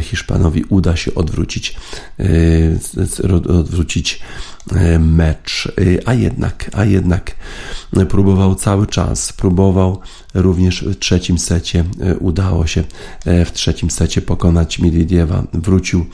Hiszpanowi 0.00 0.64
uda 0.68 0.96
się 0.96 1.14
odwrócić, 1.14 1.76
odwrócić 3.48 4.20
mecz, 4.98 5.72
a 6.06 6.14
jednak, 6.14 6.70
a 6.72 6.84
jednak 6.84 7.34
próbował 8.08 8.54
cały 8.54 8.86
czas, 8.86 9.32
próbował 9.32 10.00
również 10.34 10.84
w 10.84 10.98
trzecim 10.98 11.38
secie, 11.38 11.84
udało 12.20 12.66
się 12.66 12.84
w 13.24 13.50
trzecim 13.52 13.90
secie 13.90 14.22
pokonać 14.22 14.78
Miedwiediewa, 14.78 15.42
wrócił 15.52 16.06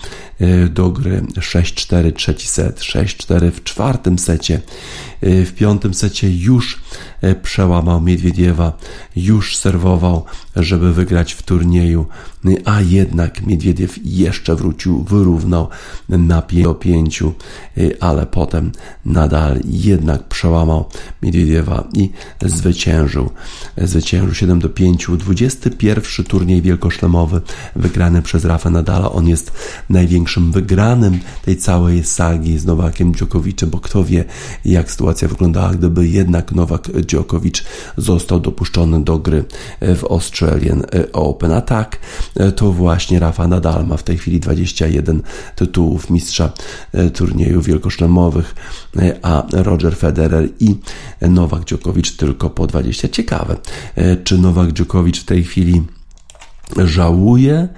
do 0.71 0.91
gry 0.91 1.21
6-4 1.21 2.13
trzeci 2.13 2.49
set, 2.49 2.81
6-4 2.81 3.51
w 3.51 3.65
czwartym 3.65 4.19
secie, 4.19 4.61
w 5.23 5.53
piątym 5.57 5.95
secie 5.95 6.37
już 6.37 6.81
przełamał 7.43 8.01
Miedwiediewa, 8.01 8.73
już 9.17 9.57
serwował, 9.57 10.25
żeby 10.57 10.93
wygrać 10.93 11.33
w 11.33 11.43
turnieju, 11.43 12.07
a 12.65 12.81
jednak 12.81 13.47
Miedwiediew 13.47 13.99
jeszcze 14.05 14.57
wrócił, 14.57 15.05
wyrównał 15.05 15.69
na 16.09 16.43
5, 16.43 17.23
ale 18.01 18.27
potem 18.27 18.73
nadal 19.05 19.61
jednak 19.65 20.29
przełamał 20.29 20.85
Miedwiediewa 21.23 21.89
i 21.95 22.11
zwyciężył. 22.43 23.31
Zwyciężył 23.77 24.35
7 24.35 24.59
do 24.61 24.69
5. 24.69 25.07
21 25.19 26.27
turniej 26.27 26.63
wielkoszlemowy 26.63 27.41
wygrany 27.77 28.23
przez 28.23 28.45
Rafa 28.45 28.71
Nadala. 28.71 29.13
On 29.13 29.29
jest 29.29 29.53
największym 29.91 30.53
wygranym 30.53 31.21
tej 31.45 31.57
całej 31.57 32.05
sagi 32.05 32.59
z 32.59 32.67
Nowakiem 32.67 33.13
Djokoviczem, 33.13 33.71
bo 33.71 33.81
kto 33.81 34.05
wie, 34.05 34.25
jak 34.65 34.91
sytuacja 34.91 35.29
wyglądała, 35.29 35.71
gdyby 35.71 36.09
jednak 36.09 36.53
Nowak 36.53 36.91
Djokovic 36.91 37.65
został 37.97 38.41
dopuszczony 38.41 39.05
do 39.05 39.19
gry 39.19 39.45
w 39.81 40.05
Australian 40.43 40.83
Open. 41.13 41.53
A 41.53 41.61
tak, 41.61 41.99
to 42.57 42.73
właśnie 42.73 43.19
Rafa 43.19 43.49
Nadal 43.49 43.87
ma 43.87 43.97
w 43.97 44.03
tej 44.03 44.19
chwili 44.19 44.41
21 44.41 45.23
tytułów 45.57 46.11
mistrza 46.11 46.53
turniejów 47.15 47.67
wielkoszlemowych, 47.67 48.55
a 49.23 49.43
Roger 49.53 49.97
Federer 49.97 50.49
i 50.61 50.77
Nowak 51.21 51.65
Djokovic 51.65 52.17
tylko 52.17 52.51
po 52.51 52.67
20. 52.67 53.09
Ciekawe, 53.09 53.57
czy 54.25 54.39
Nowak 54.39 54.73
Djokovic 54.73 55.19
w 55.19 55.25
tej 55.25 55.45
chwili 55.45 55.83
żałuje, 56.85 57.69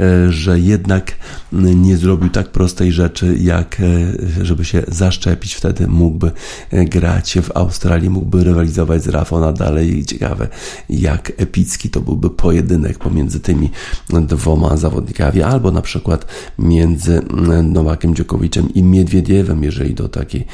E, 0.00 0.32
że 0.32 0.60
jednak 0.60 1.12
nie 1.52 1.96
zrobił 1.96 2.30
tak 2.30 2.48
prostej 2.48 2.92
rzeczy, 2.92 3.36
jak 3.40 3.80
e, 3.80 4.44
żeby 4.44 4.64
się 4.64 4.82
zaszczepić. 4.88 5.54
Wtedy 5.54 5.86
mógłby 5.86 6.30
e, 6.70 6.84
grać 6.84 7.38
w 7.42 7.56
Australii, 7.56 8.10
mógłby 8.10 8.44
rywalizować 8.44 9.02
z 9.02 9.08
Rafą 9.08 9.40
Nadal 9.40 9.86
i 9.86 10.04
ciekawe, 10.04 10.48
jak 10.90 11.32
epicki 11.36 11.90
to 11.90 12.00
byłby 12.00 12.30
pojedynek 12.30 12.98
pomiędzy 12.98 13.40
tymi 13.40 13.70
dwoma 14.08 14.76
zawodnikami, 14.76 15.42
albo 15.42 15.70
na 15.70 15.82
przykład 15.82 16.26
między 16.58 17.22
Nowakiem 17.62 18.14
Dziokowiczem 18.14 18.74
i 18.74 18.82
Miedwiediewem, 18.82 19.64
jeżeli 19.64 19.94
do 19.94 20.08
takiej 20.08 20.46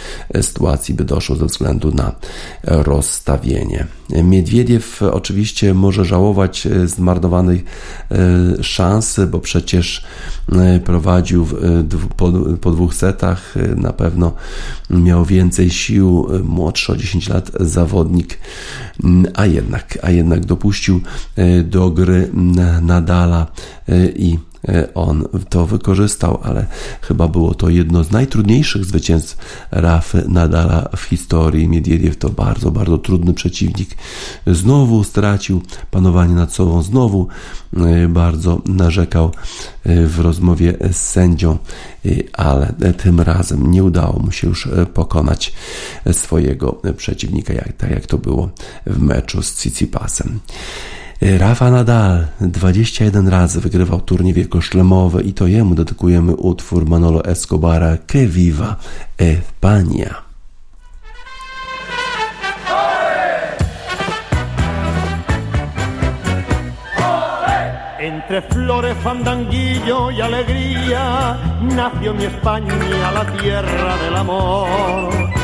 sytuacji 0.42 0.94
by 0.94 1.04
doszło 1.04 1.36
ze 1.36 1.46
względu 1.46 1.92
na 1.94 2.12
rozstawienie. 2.64 3.86
Miedwiediew 4.24 5.02
oczywiście 5.02 5.74
może 5.74 6.04
żałować 6.04 6.68
zmarnowanej 6.84 7.64
szansy, 8.62 9.26
bo 9.26 9.40
przecież 9.40 10.04
e, 10.52 10.80
prowadził 10.80 11.42
e, 11.42 11.84
po, 12.16 12.32
po 12.60 12.70
dwóch 12.70 12.94
setach, 12.94 13.54
na 13.76 13.92
pewno 13.92 14.32
miał 14.90 15.24
więcej 15.24 15.70
sił, 15.70 16.28
młodszy 16.44 16.92
o 16.92 16.96
10 16.96 17.28
lat 17.28 17.50
zawodnik, 17.60 18.38
a 19.34 19.46
jednak, 19.46 19.98
a 20.02 20.10
jednak 20.10 20.44
dopuścił 20.46 21.00
do 21.64 21.90
gry 21.90 22.30
Nadala 22.82 23.46
i 24.16 24.38
on 24.94 25.24
to 25.48 25.66
wykorzystał, 25.66 26.40
ale 26.42 26.66
chyba 27.00 27.28
było 27.28 27.54
to 27.54 27.68
jedno 27.68 28.04
z 28.04 28.10
najtrudniejszych 28.10 28.84
zwycięstw 28.84 29.36
Rafy 29.70 30.24
Nadala 30.28 30.88
w 30.96 31.02
historii. 31.02 31.68
Miedwiediew 31.68 32.16
to 32.16 32.28
bardzo, 32.28 32.70
bardzo 32.70 32.98
trudny 32.98 33.34
przeciwnik. 33.34 33.90
Znowu 34.46 35.04
stracił 35.04 35.62
panowanie 35.90 36.34
nad 36.34 36.52
sobą, 36.52 36.82
znowu 36.82 37.28
e, 37.76 38.08
bardzo 38.08 38.62
narzekał 38.66 39.32
e, 39.84 40.06
w 40.06 40.20
rozmowie 40.20 40.74
z 40.92 40.96
sędzią, 40.96 41.58
ale 42.32 42.74
tym 42.96 43.20
razem 43.20 43.70
nie 43.70 43.84
udało 43.84 44.18
mu 44.18 44.32
się 44.32 44.48
już 44.48 44.68
pokonać 44.94 45.52
swojego 46.12 46.80
przeciwnika, 46.96 47.52
jak, 47.52 47.72
tak 47.72 47.90
jak 47.90 48.06
to 48.06 48.18
było 48.18 48.50
w 48.86 49.02
meczu 49.02 49.42
z 49.42 49.56
Cicipasem. 49.56 50.40
Rafa 51.20 51.70
Nadal 51.70 52.26
21 52.40 53.28
razy 53.28 53.60
wygrywał 53.60 54.00
turniej 54.00 54.34
wielkoszlemowy 54.34 55.22
i 55.22 55.32
to 55.32 55.46
jemu 55.46 55.74
dedykujemy 55.74 56.36
utwór 56.36 56.86
Manolo 56.86 57.24
Escobara 57.24 57.96
Que 58.06 58.26
Viva 58.26 58.76
España. 59.18 60.14
Entre 67.98 68.42
flores, 68.42 68.96
fandanguillo 69.02 70.10
y 70.10 70.20
alegría 70.20 71.36
nació 71.62 72.14
mi 72.14 72.24
España, 72.24 73.12
la 73.12 73.24
tierra 73.24 73.96
del 73.96 74.16
amor. 74.16 75.37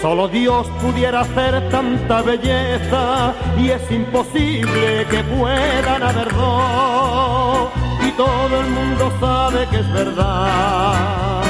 Solo 0.00 0.28
Dios 0.28 0.66
pudiera 0.80 1.20
hacer 1.20 1.68
tanta 1.68 2.22
belleza 2.22 3.34
y 3.58 3.68
es 3.68 3.90
imposible 3.90 5.06
que 5.10 5.22
puedan 5.24 6.02
haber 6.02 6.34
dos. 6.34 7.68
Y 8.08 8.10
todo 8.12 8.60
el 8.60 8.66
mundo 8.70 9.12
sabe 9.20 9.66
que 9.68 9.80
es 9.80 9.92
verdad 9.92 11.42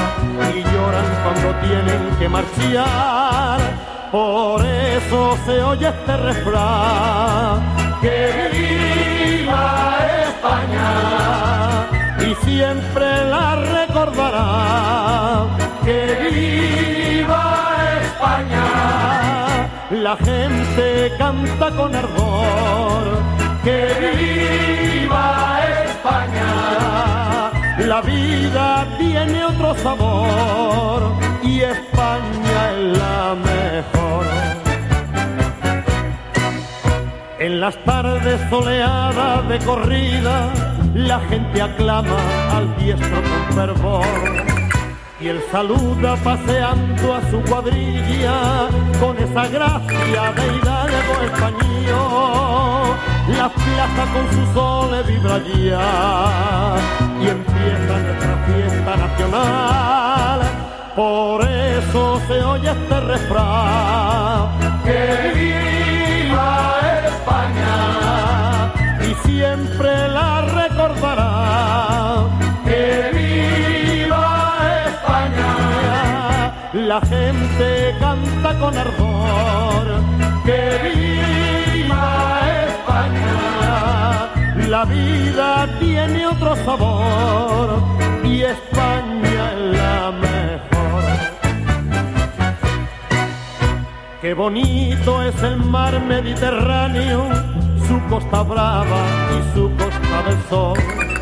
y 0.53 0.63
lloran 0.63 1.05
cuando 1.23 1.55
tienen 1.61 2.17
que 2.19 2.27
marchar. 2.27 3.61
Por 4.11 4.65
eso 4.65 5.37
se 5.45 5.63
oye 5.63 5.87
este 5.87 6.17
refrán, 6.17 7.61
que 8.01 8.49
viva 8.51 9.97
España 10.27 11.87
y 12.19 12.45
siempre 12.45 13.25
la 13.29 13.55
recordará, 13.55 15.45
que 15.85 16.29
viva 16.29 16.90
la 19.91 20.15
gente 20.17 21.11
canta 21.17 21.69
con 21.71 21.93
ardor. 21.93 23.21
¡Que 23.63 23.87
viva 24.15 25.59
España! 25.85 27.51
La 27.87 28.01
vida 28.01 28.87
tiene 28.97 29.43
otro 29.43 29.75
sabor 29.75 31.13
y 31.43 31.61
España 31.61 32.71
es 32.71 32.97
la 32.97 33.35
mejor. 33.35 34.25
En 37.39 37.59
las 37.59 37.75
tardes 37.83 38.39
soleadas 38.49 39.47
de 39.49 39.59
corrida, 39.59 40.49
la 40.93 41.19
gente 41.21 41.61
aclama 41.61 42.17
al 42.55 42.77
diestro 42.77 43.21
con 43.21 43.55
fervor 43.55 44.60
y 45.21 45.27
él 45.27 45.39
saluda 45.51 46.15
paseando 46.23 47.13
a 47.13 47.21
su 47.29 47.41
cuadrilla 47.41 48.69
con 48.99 49.17
esa 49.17 49.47
gracia 49.47 50.31
de 50.33 50.47
hidalgo 50.55 51.13
español. 51.25 52.97
La 53.37 53.49
plaza 53.49 54.03
con 54.13 54.25
su 54.31 54.53
sol 54.53 55.03
vibra 55.07 55.37
y 55.37 57.27
empieza 57.27 57.99
nuestra 57.99 58.35
fiesta 58.47 58.97
nacional. 58.97 60.39
Por 60.95 61.47
eso 61.47 62.21
se 62.27 62.43
oye 62.43 62.71
este 62.71 62.99
refrán. 63.01 64.49
¡Que 64.83 65.31
viva 65.35 66.73
España! 67.05 68.73
siempre 69.23 70.07
la 70.09 70.41
recordará. 70.41 72.25
¡Que 72.65 73.11
viva 73.13 73.70
La 76.73 77.01
gente 77.01 77.95
canta 77.99 78.57
con 78.59 78.77
ardor. 78.77 80.01
¡Que 80.45 80.79
viva 80.95 82.39
España! 82.67 84.29
La 84.69 84.85
vida 84.85 85.67
tiene 85.79 86.27
otro 86.27 86.55
sabor 86.63 87.83
y 88.23 88.43
España 88.43 89.51
es 89.51 89.77
la 89.77 90.11
mejor. 90.11 91.03
Qué 94.21 94.33
bonito 94.33 95.23
es 95.23 95.43
el 95.43 95.57
mar 95.57 95.99
Mediterráneo 95.99 97.27
su 97.85 97.99
costa 98.07 98.43
brava 98.43 99.03
y 99.37 99.53
su 99.53 99.69
costa 99.75 100.23
del 100.25 100.41
sol. 100.49 101.20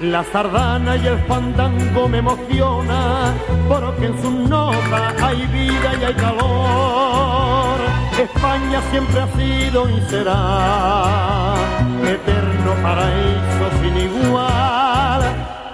La 0.00 0.24
sardana 0.24 0.96
y 0.96 1.06
el 1.06 1.18
fandango 1.26 2.08
me 2.08 2.18
emociona 2.18 3.34
porque 3.68 4.06
en 4.06 4.22
su 4.22 4.30
nota 4.30 5.12
hay 5.22 5.46
vida 5.48 5.94
y 6.00 6.04
hay 6.04 6.14
calor. 6.14 7.78
España 8.18 8.80
siempre 8.90 9.20
ha 9.20 9.28
sido 9.36 9.90
y 9.90 10.00
será 10.08 11.54
eterno 12.02 12.72
paraíso 12.82 13.70
sin 13.82 13.94
igual. 13.98 15.20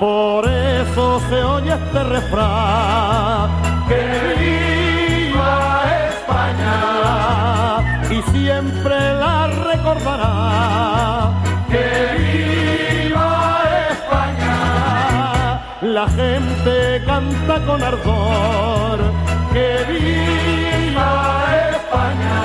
Por 0.00 0.48
eso 0.48 1.20
se 1.28 1.44
oye 1.44 1.72
este 1.72 2.02
refrán 2.02 3.48
que 3.86 4.00
viva 4.40 5.84
España 6.10 6.74
y 8.10 8.22
siempre 8.32 9.14
la 9.14 9.46
recordará. 9.46 10.35
La 15.96 16.06
gente 16.08 17.02
canta 17.06 17.54
con 17.64 17.82
ardor. 17.82 18.98
¡Que 19.54 19.68
viva 19.88 21.10
España! 21.70 22.40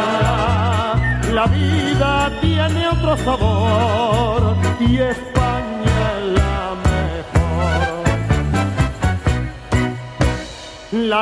La 1.33 1.45
vida 1.47 2.31
tiene 2.39 2.87
otro 2.87 3.17
sabor 3.17 4.55
y 4.79 4.99
España 4.99 5.99
es 6.15 6.23
la 6.39 6.63
mejor. 6.87 8.03
La 11.09 11.21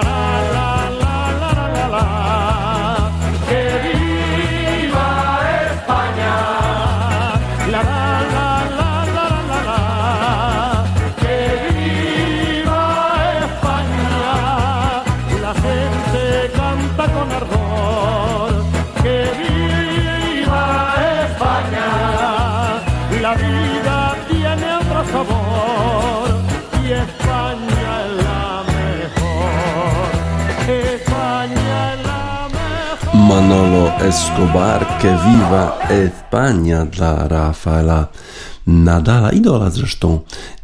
Manolo 33.50 33.90
Escobar, 34.06 34.86
que 35.02 35.10
viva 35.10 35.80
España 35.90 36.86
dla 36.86 37.28
Rafaela 37.28 38.10
Nadala, 38.68 39.32
idola 39.32 39.70
zresztą 39.72 40.22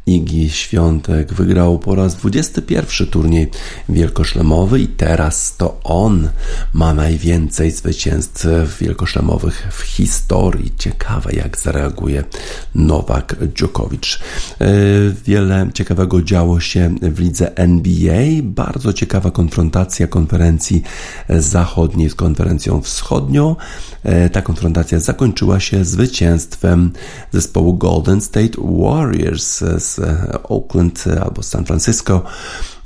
Igi 0.07 0.49
Świątek 0.49 1.33
wygrał 1.33 1.79
po 1.79 1.95
raz 1.95 2.15
21 2.15 3.07
turniej 3.07 3.51
wielkoszlemowy 3.89 4.79
i 4.79 4.87
teraz 4.87 5.57
to 5.57 5.79
on 5.83 6.29
ma 6.73 6.93
najwięcej 6.93 7.71
zwycięstw 7.71 8.47
wielkoszlemowych 8.81 9.67
w 9.71 9.81
historii. 9.81 10.73
Ciekawe 10.77 11.33
jak 11.33 11.57
zareaguje 11.57 12.23
Nowak 12.75 13.35
Djokovic. 13.55 14.19
E, 14.61 14.67
Wiele 15.25 15.69
ciekawego 15.73 16.21
działo 16.21 16.59
się 16.59 16.95
w 17.01 17.19
lidze 17.19 17.57
NBA. 17.57 18.23
Bardzo 18.43 18.93
ciekawa 18.93 19.31
konfrontacja 19.31 20.07
konferencji 20.07 20.83
zachodniej 21.29 22.09
z 22.09 22.15
konferencją 22.15 22.81
wschodnią. 22.81 23.55
E, 24.03 24.29
Ta 24.29 24.41
konfrontacja 24.41 24.99
zakończyła 24.99 25.59
się 25.59 25.85
zwycięstwem 25.85 26.91
zespołu 27.31 27.73
Golden 27.73 28.21
State 28.21 28.57
Warriors 28.61 29.63
z 29.77 29.94
Oakland 30.43 31.05
albo 31.23 31.43
San 31.43 31.65
Francisco, 31.65 32.23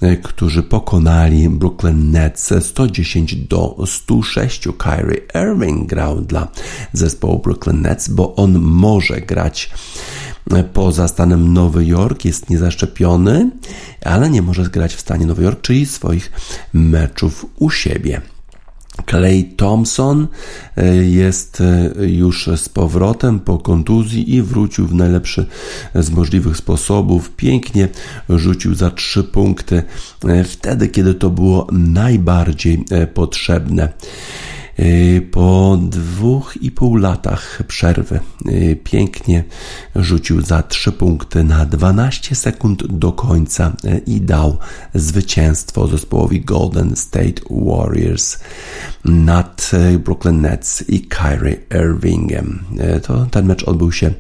e, 0.02 0.18
którzy 0.18 0.64
pokonali 0.64 1.50
Brooklyn 1.50 2.12
Nets 2.12 2.54
110 2.60 3.36
do 3.36 3.78
106. 3.86 4.68
Kyrie 4.78 5.22
Irving 5.36 5.90
grał 5.90 6.22
dla 6.22 6.48
zespołu 6.94 7.40
Brooklyn 7.40 7.82
Nets, 7.82 8.10
bo 8.10 8.36
on 8.36 8.60
może 8.60 9.22
grać 9.22 9.70
poza 10.74 11.08
stanem 11.08 11.54
Nowy 11.54 11.86
Jork, 11.86 12.26
jest 12.26 12.50
niezaszczepiony, 12.50 13.52
ale 14.06 14.30
nie 14.30 14.42
może 14.42 14.64
grać 14.64 14.96
w 14.96 15.00
stanie 15.00 15.26
Nowy 15.26 15.44
Jork, 15.44 15.62
czyli 15.62 15.86
swoich 15.86 16.32
meczów 16.74 17.46
u 17.56 17.70
siebie. 17.70 18.22
Clay 19.06 19.44
Thompson 19.58 20.28
e, 20.78 20.96
jest 20.96 21.62
e, 21.62 21.92
już 22.06 22.50
z 22.56 22.70
powrotem 22.70 23.40
po 23.40 23.58
kontuzji 23.58 24.36
i 24.36 24.42
wrócił 24.42 24.88
w 24.88 24.94
najlepszy 24.94 25.46
z 25.96 26.10
możliwych 26.10 26.58
sposobów. 26.58 27.32
Pięknie 27.36 27.88
rzucił 28.30 28.76
za 28.76 28.92
trzy 28.92 29.24
punkty 29.24 29.84
e, 30.28 30.44
wtedy, 30.44 30.88
kiedy 30.88 31.14
to 31.14 31.30
było 31.30 31.68
najbardziej 31.72 32.86
potrzebne. 33.14 33.90
Po 35.32 35.78
dwóch 35.82 36.58
i 36.62 36.72
pół 36.72 36.96
latach 36.96 37.64
przerwy 37.68 38.20
pięknie 38.84 39.44
rzucił 39.96 40.42
za 40.42 40.64
trzy 40.64 40.92
punkty 40.92 41.44
na 41.44 41.66
12 41.66 42.36
sekund 42.36 42.88
do 42.88 43.12
końca 43.12 43.74
i 44.08 44.22
dał 44.22 44.58
zwycięstwo 44.94 45.88
zespołowi 45.88 46.42
Golden 46.42 46.96
State 46.96 47.42
Warriors 47.50 48.40
nad 49.06 49.72
Brooklyn 50.04 50.42
Nets 50.42 50.90
i 50.90 51.02
Kyrie 51.02 51.58
Irvingem. 51.82 52.64
To 53.04 53.26
ten 53.32 53.46
mecz 53.46 53.64
odbył 53.64 53.92
się 53.92 54.14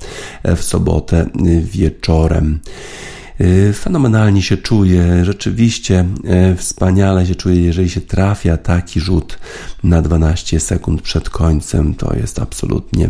w 0.55 0.63
sobotę 0.63 1.25
wieczorem. 1.63 2.59
Fenomenalnie 3.73 4.41
się 4.41 4.57
czuję, 4.57 5.25
rzeczywiście 5.25 6.05
wspaniale 6.57 7.25
się 7.25 7.35
czuję, 7.35 7.61
jeżeli 7.61 7.89
się 7.89 8.01
trafia 8.01 8.57
taki 8.57 8.99
rzut 8.99 9.39
na 9.83 10.01
12 10.01 10.59
sekund 10.59 11.01
przed 11.01 11.29
końcem. 11.29 11.95
To 11.95 12.15
jest 12.15 12.39
absolutnie 12.39 13.09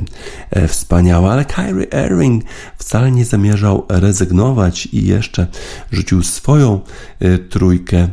wspaniałe, 0.67 1.31
ale 1.31 1.45
Kyrie 1.45 2.05
Irving 2.05 2.43
wcale 2.77 3.11
nie 3.11 3.25
zamierzał 3.25 3.85
rezygnować 3.89 4.85
i 4.85 5.05
jeszcze 5.07 5.47
rzucił 5.91 6.23
swoją 6.23 6.79
trójkę. 7.49 8.07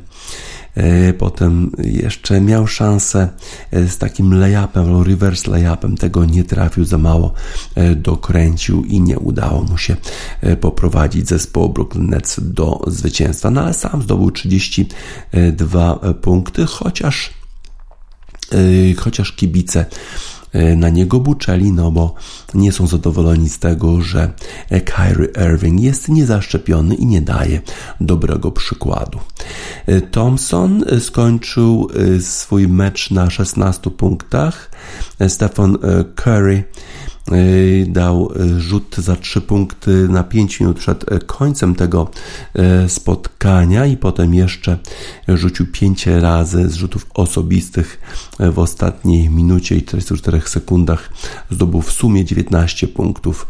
Potem 1.19 1.73
jeszcze 1.79 2.41
miał 2.41 2.67
szansę 2.67 3.29
z 3.73 3.99
takim 3.99 4.35
layupem, 4.35 5.03
reverse 5.03 5.51
layupem, 5.51 5.97
tego 5.97 6.25
nie 6.25 6.45
trafił 6.45 6.85
za 6.85 6.99
mało, 6.99 7.33
dokręcił 7.97 8.85
i 8.85 9.01
nie 9.01 9.19
udało 9.19 9.63
mu 9.63 9.79
się 9.79 9.97
poprowadzić 10.61 11.29
zespołu 11.29 11.69
Brooklyn 11.69 12.07
Nets 12.07 12.41
do 12.43 12.81
zwycięstwa. 12.87 13.51
No 13.51 13.63
ale 13.63 13.75
sam 13.75 14.03
zdobył 14.03 14.31
32 14.31 15.99
punkty, 16.23 16.67
chociaż 16.67 17.31
chociaż 18.97 19.33
kibice 19.33 19.87
na 20.77 20.89
niego 20.89 21.21
buczeli, 21.21 21.73
no 21.73 21.91
bo 21.91 22.15
nie 22.55 22.73
są 22.73 22.87
zadowoleni 22.87 23.49
z 23.49 23.59
tego, 23.59 24.01
że 24.01 24.33
Kyrie 24.69 25.29
Irving 25.47 25.81
jest 25.81 26.09
niezaszczepiony 26.09 26.95
i 26.95 27.07
nie 27.07 27.23
daje 27.23 27.61
dobrego 28.01 28.53
przykładu. 28.53 29.19
Thompson 30.11 30.85
skończył 31.01 31.89
swój 32.21 32.69
mecz 32.69 33.11
na 33.11 33.31
16 33.31 33.91
punktach. 33.91 34.71
Stephen 35.29 35.79
Curry 36.15 36.65
dał 37.87 38.33
rzut 38.59 38.97
za 38.99 39.17
3 39.17 39.41
punkty 39.41 40.09
na 40.09 40.25
5 40.25 40.61
minut 40.61 40.79
przed 40.79 41.05
końcem 41.27 41.75
tego 41.75 42.11
spotkania 42.89 43.87
i 43.87 43.97
potem 43.97 44.35
jeszcze 44.35 44.79
rzucił 45.29 45.67
5 45.73 46.07
razy 46.07 46.69
z 46.69 46.75
rzutów 46.75 47.07
osobistych 47.15 48.01
w 48.39 48.59
ostatniej 48.59 49.31
minucie 49.31 49.77
i 49.77 49.83
44 49.83 50.41
sekundach 50.41 51.11
zdobył 51.51 51.83
w 51.83 51.93
sumie 51.93 52.25
19 52.25 52.89
punktów, 52.89 53.47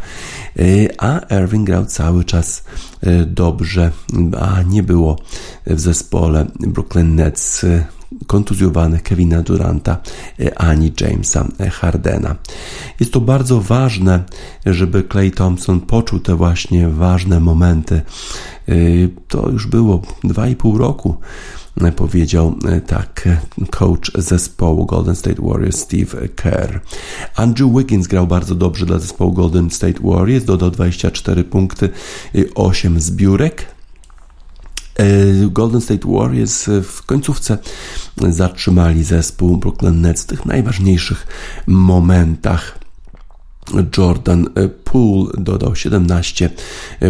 a 0.99 1.19
Irving 1.19 1.67
grał 1.67 1.87
cały 1.87 2.25
czas 2.25 2.65
dobrze, 3.27 3.91
a 4.41 4.63
nie 4.63 4.83
było 4.83 5.19
w 5.67 5.81
zespole 5.81 6.47
Brooklyn 6.61 7.15
Nets 7.15 7.67
kontuzjowanych 8.27 9.03
Kevina 9.03 9.43
Duranta 9.43 9.99
ani 10.57 10.93
Jamesa 11.01 11.49
Hardena. 11.71 12.37
Jest 13.01 13.13
to 13.13 13.21
bardzo 13.21 13.61
ważne, 13.61 14.25
żeby 14.67 15.05
Clay 15.13 15.31
Thompson 15.31 15.81
poczuł 15.81 16.21
te 16.21 16.37
właśnie 16.37 16.89
ważne 16.89 17.41
momenty. 17.41 18.03
To 19.29 19.51
już 19.51 19.67
było 19.67 20.03
2,5 20.25 20.77
roku 20.77 21.17
powiedział 21.97 22.55
tak 22.87 23.29
coach 23.71 24.11
zespołu 24.15 24.87
Golden 24.87 25.17
State 25.17 25.43
Warriors 25.43 25.81
Steve 25.81 26.29
Kerr. 26.29 26.81
Andrew 27.37 27.73
Wiggins 27.77 28.07
grał 28.07 28.27
bardzo 28.27 28.55
dobrze 28.55 28.87
dla 28.87 28.99
zespołu 28.99 29.33
Golden 29.33 29.71
State 29.71 30.01
Warriors, 30.05 30.45
dodał 30.45 30.71
24 30.71 31.45
punkty, 31.45 31.89
8 32.55 33.01
zbiórek. 33.01 33.76
E, 34.99 35.05
Golden 35.51 35.81
State 35.81 36.09
Warriors 36.09 36.65
w 36.83 37.03
końcówce 37.03 37.59
zatrzymali 38.29 39.05
zespół 39.05 39.57
Brooklyn 39.57 40.01
Nets 40.01 40.23
w 40.23 40.27
tych 40.27 40.47
najważniejszych 40.47 41.27
momentach. 41.67 42.79
Jordan 43.99 44.49
Poole 44.85 45.33
dodał 45.39 45.77
17 45.77 46.51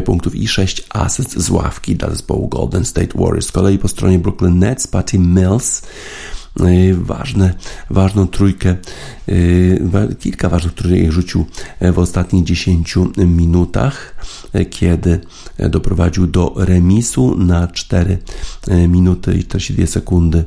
punktów 0.04 0.34
i 0.34 0.48
6 0.48 0.86
asyst 0.90 1.38
z 1.38 1.50
ławki 1.50 1.96
dla 1.96 2.10
zespołu 2.10 2.48
Golden 2.48 2.84
State 2.84 3.18
Warriors. 3.18 3.46
Z 3.46 3.52
kolei 3.52 3.78
po 3.78 3.88
stronie 3.88 4.18
Brooklyn 4.18 4.58
Nets 4.58 4.86
Patty 4.86 5.18
Mills 5.18 5.82
e, 5.82 6.35
ważne, 6.94 7.54
ważną 7.90 8.26
trójkę, 8.26 8.76
e, 9.28 10.14
kilka 10.20 10.48
ważnych 10.48 10.74
trójek 10.74 11.12
rzucił 11.12 11.46
w 11.80 11.98
ostatnich 11.98 12.44
10 12.44 12.94
minutach, 13.16 14.14
kiedy 14.70 15.20
doprowadził 15.58 16.26
do 16.26 16.54
remisu 16.56 17.38
na 17.38 17.68
4 17.68 18.18
e, 18.68 18.88
minuty 18.88 19.34
i 19.34 19.44
42 19.44 19.86
sekundy 19.86 20.44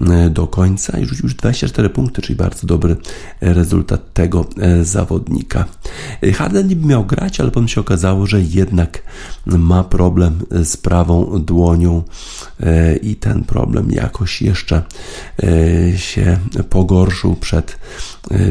e, 0.00 0.30
do 0.30 0.46
końca 0.46 0.98
i 0.98 1.06
rzucił 1.06 1.22
już 1.22 1.34
24 1.34 1.90
punkty, 1.90 2.22
czyli 2.22 2.36
bardzo 2.36 2.66
dobry 2.66 2.96
rezultat 3.40 4.12
tego 4.12 4.46
e, 4.58 4.84
zawodnika. 4.84 5.64
Harden 6.34 6.68
niby 6.68 6.86
miał 6.86 7.04
grać, 7.04 7.40
ale 7.40 7.50
potem 7.50 7.68
się 7.68 7.80
okazało, 7.80 8.26
że 8.26 8.42
jednak 8.42 9.02
ma 9.46 9.84
problem 9.84 10.38
z 10.64 10.76
prawą 10.76 11.44
dłonią 11.44 12.02
i 13.02 13.16
ten 13.16 13.44
problem 13.44 13.90
jakoś 13.90 14.42
jeszcze 14.42 14.82
się 15.96 16.38
pogorszył 16.70 17.36
przed 17.36 17.78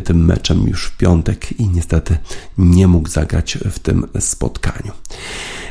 tym 0.04 0.26
meczem 0.26 0.68
już 0.68 0.86
w 0.86 0.98
piątek 0.98 1.60
i 1.60 1.70
niestety 1.70 2.18
nie 2.58 2.88
mógł 2.88 3.10
zagrać 3.10 3.58
w 3.72 3.80
tym 3.80 4.08
spotkaniu. 4.20 4.92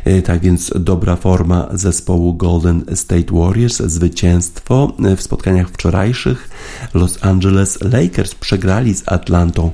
E, 0.05 0.23
tak 0.23 0.41
więc 0.41 0.73
dobra 0.81 1.17
forma 1.17 1.69
zespołu 1.73 2.35
Golden 2.35 2.85
State 2.95 3.33
Warriors, 3.33 3.83
zwycięstwo 3.83 4.93
w 5.17 5.23
spotkaniach 5.23 5.71
wczorajszych. 5.71 6.51
Los 6.95 7.19
Angeles 7.21 7.79
Lakers 7.81 8.35
przegrali 8.35 8.95
z 8.95 9.03
Atlantą 9.07 9.71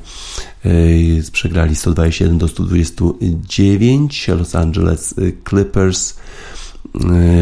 przegrali 1.33 1.77
121 1.77 2.39
do 2.39 2.49
129. 2.49 4.29
Los 4.29 4.55
Angeles 4.55 5.15
Clippers 5.49 6.15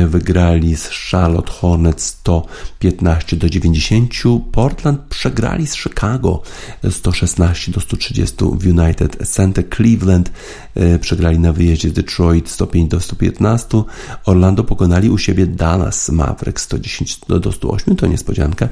wygrali 0.07 0.77
z 0.77 0.89
Charlotte 1.11 1.53
Hornets 1.53 2.05
115 2.05 3.37
do 3.37 3.51
90. 3.51 4.15
Portland 4.53 5.01
przegrali 5.09 5.67
z 5.67 5.75
Chicago 5.75 6.43
116 6.91 7.73
do 7.73 7.81
130 7.81 8.37
w 8.53 8.67
United 8.67 9.29
Center. 9.29 9.65
Cleveland 9.77 10.33
e, 10.75 10.99
przegrali 10.99 11.39
na 11.39 11.53
wyjeździe 11.53 11.91
Detroit 11.91 12.49
105 12.49 12.91
do 12.91 13.01
115. 13.01 13.83
Orlando 14.25 14.65
pokonali 14.65 15.11
u 15.11 15.19
siebie 15.19 15.47
Dallas 15.47 16.11
Mavericks 16.11 16.63
110 16.63 17.21
do 17.29 17.53
108. 17.53 17.97
To 17.97 18.07
niespodzianka. 18.07 18.69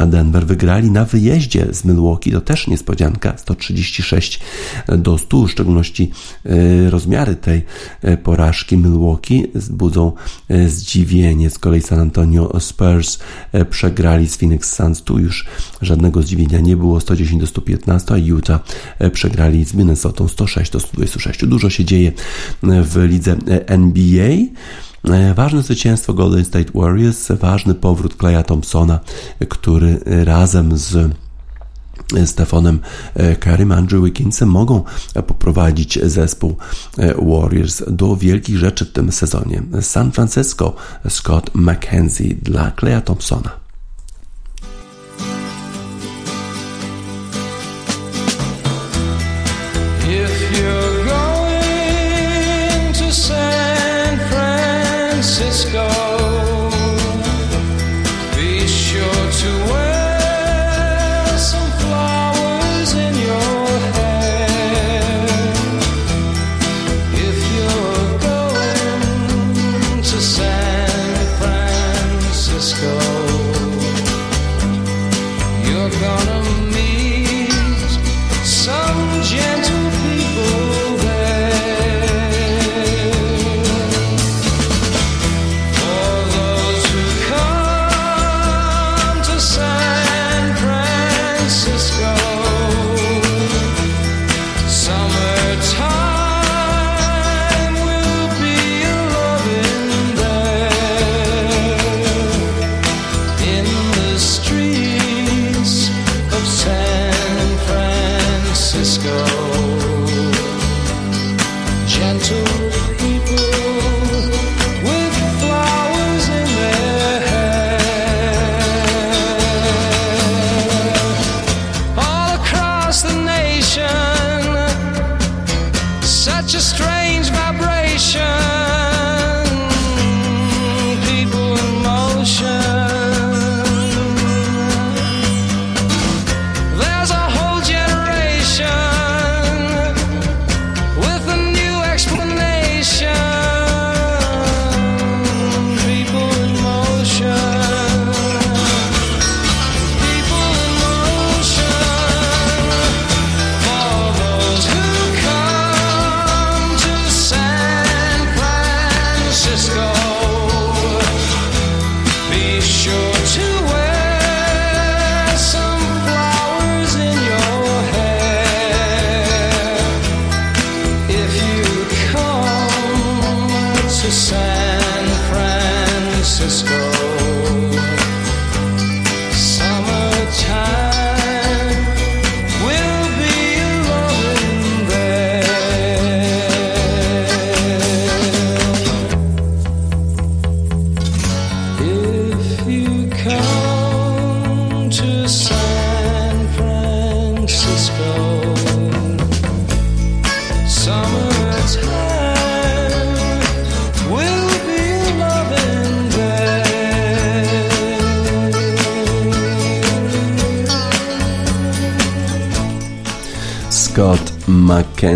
A 0.00 0.06
Denver 0.06 0.46
wygrali 0.46 0.90
na 0.90 1.04
wyjeździe 1.04 1.66
z 1.70 1.84
Milwaukee. 1.84 2.32
To 2.32 2.40
też 2.40 2.66
niespodzianka. 2.66 3.34
136 3.36 4.40
do 4.88 5.18
100. 5.18 5.46
W 5.46 5.50
szczególności 5.50 6.10
e, 6.44 6.90
rozmiary 6.90 7.36
tej 7.36 7.62
porażki 8.22 8.76
Milwaukee 8.76 9.46
budzą 9.70 10.12
E, 10.14 10.23
zdziwienie. 10.68 11.50
Z 11.50 11.58
kolei 11.58 11.82
San 11.82 12.00
Antonio 12.00 12.60
Spurs 12.60 13.18
e, 13.52 13.64
przegrali 13.64 14.28
z 14.28 14.36
Phoenix 14.36 14.74
Suns. 14.74 15.02
Tu 15.02 15.18
już 15.18 15.46
żadnego 15.82 16.22
zdziwienia 16.22 16.60
nie 16.60 16.76
było. 16.76 17.00
110 17.00 17.40
do 17.40 17.46
115, 17.46 18.14
a 18.14 18.18
Utah 18.18 18.60
e, 18.98 19.10
przegrali 19.10 19.64
z 19.64 19.74
Minnesota 19.74 20.28
106 20.28 20.70
do 20.70 20.80
126. 20.80 21.46
Dużo 21.46 21.70
się 21.70 21.84
dzieje 21.84 22.12
w 22.62 22.96
lidze 23.08 23.36
NBA. 23.66 24.28
Ważne 25.34 25.62
zwycięstwo 25.62 26.14
Golden 26.14 26.44
State 26.44 26.72
Warriors, 26.74 27.28
ważny 27.32 27.74
powrót 27.74 28.16
Claya 28.20 28.42
Thompsona, 28.42 29.00
który 29.48 30.00
razem 30.06 30.78
z 30.78 31.14
Stefanem 32.24 32.80
Currym, 33.40 33.72
Andrew 33.72 34.04
Wigginsem 34.04 34.48
mogą 34.48 34.84
poprowadzić 35.26 35.98
zespół 36.02 36.56
e, 36.98 37.14
Warriors 37.14 37.82
do 37.88 38.16
wielkich 38.16 38.58
rzeczy 38.58 38.84
w 38.84 38.92
tym 38.92 39.12
sezonie. 39.12 39.62
San 39.80 40.12
Francisco 40.12 40.74
Scott 41.08 41.50
McKenzie 41.54 42.34
dla 42.34 42.72
Claya 42.80 43.00
Thompsona. 43.00 43.63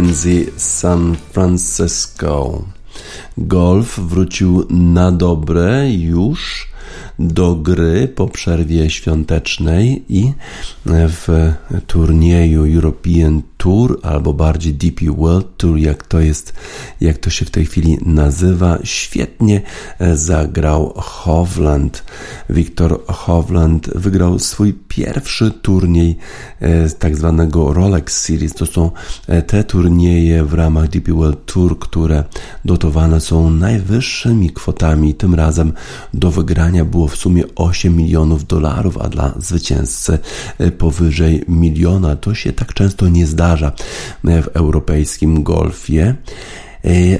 Mackenzie 0.08 0.46
San 0.56 1.16
Francisco. 1.32 2.62
Golf 3.38 3.98
wrócił 3.98 4.66
na 4.70 5.12
dobre 5.12 5.90
już 5.90 6.68
do 7.18 7.54
gry 7.54 8.08
po 8.08 8.28
przerwie 8.28 8.90
świątecznej 8.90 10.04
i 10.08 10.32
w 10.86 11.52
turnieju 11.86 12.74
European 12.74 13.42
Tour 13.56 14.00
albo 14.02 14.32
bardziej 14.32 14.74
DP 14.74 15.04
World 15.16 15.56
Tour, 15.56 15.76
jak 15.76 16.06
to 16.06 16.20
jest, 16.20 16.52
jak 17.00 17.18
to 17.18 17.30
się 17.30 17.44
w 17.44 17.50
tej 17.50 17.66
chwili 17.66 17.98
nazywa, 18.06 18.78
świetnie 18.84 19.62
zagrał 20.14 20.92
Hovland. 20.96 22.04
Wiktor 22.50 23.06
Hovland 23.06 23.90
wygrał 23.94 24.38
swój 24.38 24.74
pierwszy 24.88 25.50
turniej 25.50 26.16
e, 26.60 26.90
tak 26.90 27.16
zwanego 27.16 27.72
Rolex 27.72 28.20
Series. 28.20 28.54
To 28.54 28.66
są 28.66 28.90
e, 29.26 29.42
te 29.42 29.64
turnieje 29.64 30.44
w 30.44 30.54
ramach 30.54 30.88
DP 30.88 31.12
World 31.12 31.46
Tour, 31.46 31.78
które 31.78 32.24
dotowane 32.64 33.20
są 33.20 33.50
najwyższymi 33.50 34.50
kwotami. 34.50 35.14
Tym 35.14 35.34
razem 35.34 35.72
do 36.14 36.30
wygrania 36.30 36.77
było 36.84 37.08
w 37.08 37.16
sumie 37.16 37.44
8 37.56 37.96
milionów 37.96 38.46
dolarów, 38.46 38.98
a 38.98 39.08
dla 39.08 39.34
zwycięzcy 39.38 40.18
e, 40.58 40.70
powyżej 40.70 41.44
miliona. 41.48 42.16
To 42.16 42.34
się 42.34 42.52
tak 42.52 42.74
często 42.74 43.08
nie 43.08 43.26
zdarza 43.26 43.72
w 44.24 44.46
europejskim 44.54 45.42
golfie. 45.42 46.14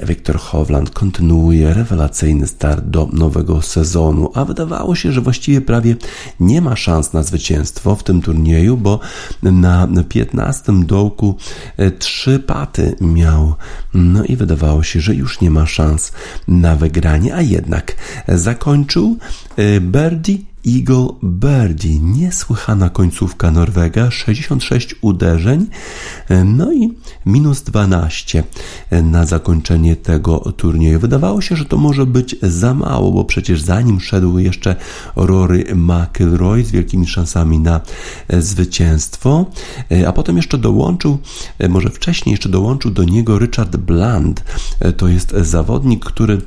Wiktor 0.03 0.39
Hovland 0.39 0.91
kontynuuje 0.91 1.75
rewelacyjny 1.75 2.47
start 2.47 2.85
do 2.85 3.09
nowego 3.13 3.63
sezonu, 3.63 4.31
a 4.35 4.45
wydawało 4.45 4.95
się, 4.95 5.13
że 5.13 5.21
właściwie 5.21 5.61
prawie 5.61 5.97
nie 6.41 6.61
ma 6.61 6.77
szans 6.77 7.13
na 7.13 7.23
zwycięstwo 7.23 7.97
w 7.97 8.03
tym 8.03 8.23
turnieju, 8.23 8.77
bo 8.77 9.01
na 9.43 9.89
15 10.09 10.73
dołku 10.85 11.37
e, 11.77 11.91
trzy 11.91 12.39
paty 12.39 12.97
miał. 13.01 13.55
No 13.95 14.25
i 14.25 14.37
wydawało 14.37 14.83
się, 14.83 15.01
że 15.01 15.15
już 15.15 15.41
nie 15.41 15.51
ma 15.51 15.67
szans 15.67 16.13
na 16.49 16.77
wygranie, 16.77 17.35
a 17.35 17.43
jednak 17.43 17.97
zakończył 18.29 19.17
e, 19.57 19.81
birdie 19.81 20.48
Eagle 20.67 21.09
Birdie. 21.25 22.01
Niesłychana 22.01 22.91
końcówka 22.91 23.51
Norwega, 23.51 24.11
66 24.11 24.95
uderzeń, 25.01 25.67
no 26.45 26.73
i 26.73 26.95
minus 27.27 27.63
12 27.63 28.45
na 29.03 29.27
zakończenie 29.27 29.97
tego 29.97 30.39
turnieju. 30.39 31.01
Wydawało 31.01 31.41
się, 31.41 31.57
że 31.57 31.65
to 31.65 31.77
może 31.77 32.07
być 32.07 32.37
za 32.43 32.75
mało, 32.75 33.13
bo 33.13 33.25
przecież 33.25 33.63
zanim 33.63 34.01
szedł 34.01 34.39
jeszcze 34.39 34.77
Rory 35.17 35.65
McIlroy 35.75 36.65
z 36.65 36.71
wielkimi 36.71 37.07
szansami 37.07 37.59
na 37.59 37.81
zwycięstwo, 38.39 39.47
a 40.07 40.13
potem 40.13 40.37
jeszcze 40.37 40.59
dołączył, 40.59 41.19
może 41.69 41.91
wcześniej 41.91 42.33
jeszcze 42.33 42.49
dołączył 42.49 42.91
do 42.91 43.05
niego 43.05 43.39
Richard 43.39 43.77
Bland. 43.77 44.45
To 44.97 45.09
jest 45.09 45.31
zawodnik, 45.31 46.05
który 46.05 46.39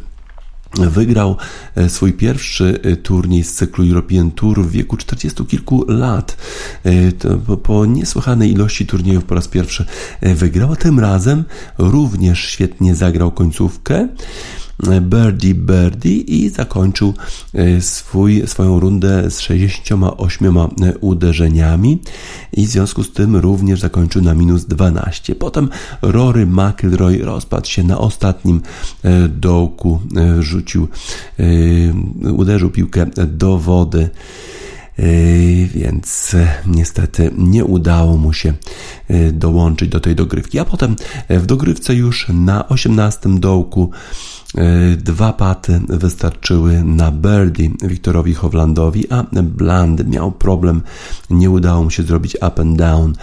Wygrał 0.76 1.38
e, 1.76 1.90
swój 1.90 2.14
pierwszy 2.14 2.80
e, 2.84 2.96
turniej 2.96 3.44
z 3.44 3.54
cyklu 3.54 3.86
European 3.86 4.32
Tour 4.32 4.64
w 4.64 4.72
wieku 4.72 4.98
40 4.98 5.46
kilku 5.46 5.86
lat. 5.88 6.38
E, 6.86 7.12
po 7.58 7.86
niesłychanej 7.86 8.52
ilości 8.52 8.86
turniejów 8.86 9.24
po 9.24 9.36
raz 9.36 9.48
pierwszy 9.48 9.86
wygrał. 10.22 10.76
Tym 10.76 11.00
razem 11.00 11.44
również 11.78 12.46
świetnie 12.46 12.96
zagrał 12.96 13.32
końcówkę. 13.32 14.08
Birdie 15.02 15.56
Birdie 15.56 16.18
i 16.18 16.50
zakończył 16.50 17.14
e, 17.54 17.82
swój, 17.82 18.48
swoją 18.48 18.80
rundę 18.80 19.32
z 19.32 19.40
68 19.40 20.58
e, 20.58 20.68
uderzeniami 21.02 22.00
i 22.54 22.68
w 22.68 22.70
związku 22.70 23.04
z 23.04 23.14
tym 23.14 23.36
również 23.36 23.80
zakończył 23.80 24.22
na 24.22 24.34
minus 24.34 24.66
12. 24.66 25.36
Potem 25.36 25.70
Rory 26.02 26.46
McIlroy 26.46 27.18
rozpadł 27.18 27.68
się 27.68 27.84
na 27.84 27.98
ostatnim 27.98 28.62
e, 29.04 29.30
dołku, 29.30 30.00
rzucił, 30.40 30.88
uderzył 32.38 32.70
piłkę 32.70 33.06
do 33.28 33.58
wody 33.58 34.10
więc 35.74 36.36
niestety 36.66 37.32
nie 37.38 37.66
udało 37.66 38.18
mu 38.18 38.34
się 38.34 38.54
dołączyć 39.34 39.90
do 39.90 40.00
tej 40.00 40.16
dogrywki. 40.16 40.60
A 40.60 40.66
potem 40.66 40.96
w 41.30 41.46
dogrywce 41.46 41.96
już 41.96 42.28
na 42.30 42.70
18 42.70 43.40
dołku 43.40 43.92
dwa 44.98 45.34
paty 45.34 45.82
wystarczyły 45.90 46.84
na 46.84 47.12
birdie 47.12 47.70
Wiktorowi 47.84 48.34
Hovlandowi, 48.34 49.12
a 49.12 49.24
Bland 49.44 50.08
miał 50.08 50.32
problem, 50.32 50.82
nie 51.30 51.50
udało 51.50 51.84
mu 51.84 51.90
się 51.90 52.04
zrobić 52.04 52.36
up 52.36 52.62
and 52.62 52.78
down 52.78 53.14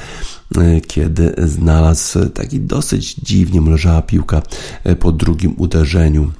e, 0.56 0.80
kiedy 0.80 1.34
znalazł 1.38 2.28
taki 2.28 2.60
dosyć 2.60 3.14
dziwnie 3.14 3.60
mu 3.60 3.70
leżała 3.70 4.02
piłka 4.02 4.42
e, 4.84 4.96
po 4.96 5.12
drugim 5.12 5.54
uderzeniu. 5.56 6.32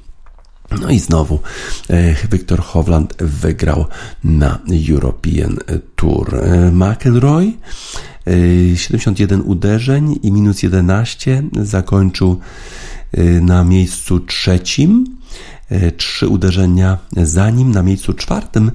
No 0.81 0.89
i 0.89 0.99
znowu 0.99 1.39
Wiktor 2.31 2.61
Hovland 2.61 3.15
wygrał 3.19 3.85
na 4.23 4.59
European 4.89 5.57
Tour. 5.95 6.41
McElroy 6.71 7.53
71 8.75 9.41
uderzeń 9.41 10.19
i 10.23 10.31
minus 10.31 10.63
11 10.63 11.43
zakończył 11.61 12.39
na 13.41 13.63
miejscu 13.63 14.19
trzecim 14.19 15.05
trzy 15.97 16.27
uderzenia 16.27 16.97
za 17.17 17.49
nim. 17.49 17.71
Na 17.71 17.83
miejscu 17.83 18.13
czwartym 18.13 18.71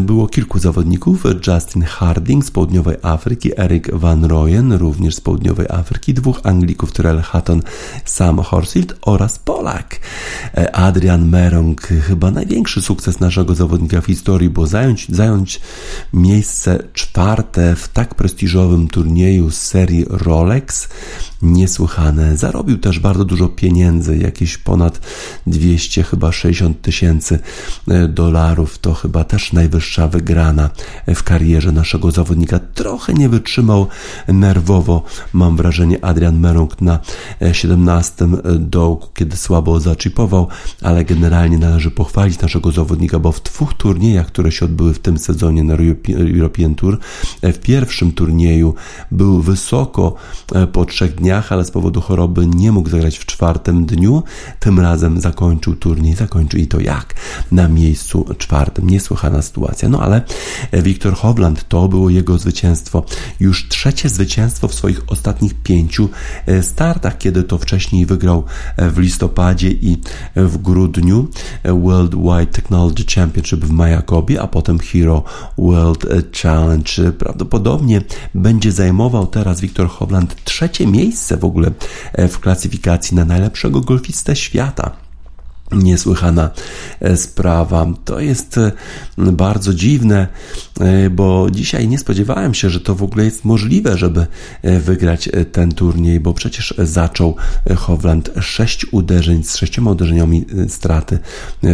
było 0.00 0.26
kilku 0.26 0.58
zawodników. 0.58 1.24
Justin 1.46 1.82
Harding 1.82 2.44
z 2.44 2.50
południowej 2.50 2.96
Afryki, 3.02 3.60
Eric 3.60 3.90
Van 3.92 4.24
Rooyen 4.24 4.72
również 4.72 5.14
z 5.14 5.20
południowej 5.20 5.66
Afryki, 5.68 6.14
dwóch 6.14 6.40
Anglików, 6.44 6.92
Tyrell 6.92 7.20
Hatton, 7.20 7.62
Sam 8.04 8.38
Horsfield 8.38 8.94
oraz 9.02 9.38
Polak. 9.38 10.00
E, 10.56 10.76
Adrian 10.76 11.28
Merong, 11.28 11.80
chyba 11.80 12.30
największy 12.30 12.82
sukces 12.82 13.20
naszego 13.20 13.54
zawodnika 13.54 14.00
w 14.00 14.06
historii, 14.06 14.50
bo 14.50 14.66
zająć, 14.66 15.06
zająć 15.08 15.60
miejsce 16.12 16.82
czwarte 16.92 17.76
w 17.76 17.88
tak 17.88 18.14
prestiżowym 18.14 18.88
turnieju 18.88 19.50
z 19.50 19.58
serii 19.58 20.04
Rolex 20.08 20.88
niesłychane. 21.42 22.36
Zarobił 22.36 22.78
też 22.78 22.98
bardzo 22.98 23.24
dużo 23.24 23.48
pieniędzy, 23.48 24.18
jakieś 24.18 24.58
ponad 24.58 25.00
200 25.46 26.02
chyba 26.02 26.25
chyba 26.26 26.32
60 26.32 26.82
tysięcy 26.82 27.38
e, 27.88 28.08
dolarów. 28.08 28.78
To 28.78 28.94
chyba 28.94 29.24
też 29.24 29.52
najwyższa 29.52 30.08
wygrana 30.08 30.70
w 31.14 31.22
karierze 31.22 31.72
naszego 31.72 32.10
zawodnika. 32.10 32.60
Trochę 32.74 33.14
nie 33.14 33.28
wytrzymał 33.28 33.86
nerwowo, 34.28 35.02
mam 35.32 35.56
wrażenie, 35.56 36.04
Adrian 36.04 36.38
Merung 36.38 36.80
na 36.80 36.98
17 37.52 38.24
e, 38.24 38.58
dołku, 38.58 39.08
kiedy 39.14 39.36
słabo 39.36 39.80
zaczipował, 39.80 40.48
ale 40.82 41.04
generalnie 41.04 41.58
należy 41.58 41.90
pochwalić 41.90 42.40
naszego 42.40 42.72
zawodnika, 42.72 43.18
bo 43.18 43.32
w 43.32 43.42
dwóch 43.42 43.74
turniejach, 43.74 44.26
które 44.26 44.52
się 44.52 44.64
odbyły 44.64 44.94
w 44.94 44.98
tym 44.98 45.18
sezonie 45.18 45.64
na 45.64 45.74
European 46.34 46.74
Tour, 46.74 46.98
e, 47.42 47.52
w 47.52 47.58
pierwszym 47.58 48.12
turnieju 48.12 48.74
był 49.10 49.40
wysoko 49.40 50.14
po 50.72 50.84
trzech 50.84 51.14
dniach, 51.14 51.52
ale 51.52 51.64
z 51.64 51.70
powodu 51.70 52.00
choroby 52.00 52.46
nie 52.46 52.72
mógł 52.72 52.88
zagrać 52.88 53.18
w 53.18 53.26
czwartym 53.26 53.86
dniu. 53.86 54.22
Tym 54.60 54.80
razem 54.80 55.20
zakończył 55.20 55.76
turniej 55.76 56.15
zakończył 56.16 56.60
i 56.60 56.66
to 56.66 56.80
jak? 56.80 57.14
Na 57.52 57.68
miejscu 57.68 58.26
czwartym. 58.38 58.90
Niesłychana 58.90 59.42
sytuacja. 59.42 59.88
No 59.88 60.00
ale 60.00 60.22
Wiktor 60.72 61.14
Hovland 61.14 61.68
to 61.68 61.88
było 61.88 62.10
jego 62.10 62.38
zwycięstwo. 62.38 63.04
Już 63.40 63.68
trzecie 63.68 64.08
zwycięstwo 64.08 64.68
w 64.68 64.74
swoich 64.74 65.00
ostatnich 65.06 65.54
pięciu 65.54 66.08
e, 66.46 66.62
startach, 66.62 67.18
kiedy 67.18 67.42
to 67.42 67.58
wcześniej 67.58 68.06
wygrał 68.06 68.44
e, 68.76 68.90
w 68.90 68.98
listopadzie 68.98 69.70
i 69.70 69.96
w 70.36 70.58
grudniu 70.58 71.28
e, 71.62 71.72
World 71.72 72.14
Wide 72.14 72.46
Technology 72.46 73.04
Championship 73.14 73.64
w 73.64 73.70
Majakobie, 73.70 74.42
a 74.42 74.46
potem 74.46 74.78
Hero 74.78 75.24
World 75.58 76.06
Challenge. 76.42 77.12
Prawdopodobnie 77.18 78.02
będzie 78.34 78.72
zajmował 78.72 79.26
teraz 79.26 79.60
Wiktor 79.60 79.88
Hovland 79.88 80.44
trzecie 80.44 80.86
miejsce 80.86 81.36
w 81.36 81.44
ogóle 81.44 81.70
w 82.18 82.38
klasyfikacji 82.38 83.16
na 83.16 83.24
najlepszego 83.24 83.80
golfistę 83.80 84.36
świata 84.36 85.05
niesłychana 85.72 86.50
e, 87.00 87.16
sprawa. 87.16 87.86
To 88.04 88.20
jest 88.20 88.58
e, 88.58 88.72
bardzo 89.18 89.74
dziwne, 89.74 90.28
e, 90.80 91.10
bo 91.10 91.50
dzisiaj 91.50 91.88
nie 91.88 91.98
spodziewałem 91.98 92.54
się, 92.54 92.70
że 92.70 92.80
to 92.80 92.94
w 92.94 93.02
ogóle 93.02 93.24
jest 93.24 93.44
możliwe, 93.44 93.98
żeby 93.98 94.26
wygrać 94.80 95.28
ten 95.52 95.72
turniej, 95.72 96.20
bo 96.20 96.34
przecież 96.34 96.74
zaczął 96.78 97.36
Hovland 97.76 98.30
sześć 98.40 98.86
uderzeń 98.92 99.44
z 99.44 99.56
sześcioma 99.56 99.90
uderzeniami 99.90 100.44
straty 100.68 101.18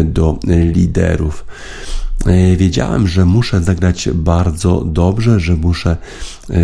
do 0.04 0.38
liderów. 0.48 1.44
E, 2.26 2.56
wiedziałem, 2.56 3.08
że 3.08 3.24
muszę 3.24 3.62
zagrać 3.62 4.08
bardzo 4.14 4.84
dobrze, 4.84 5.40
że 5.40 5.56
muszę 5.56 5.96
e, 6.50 6.56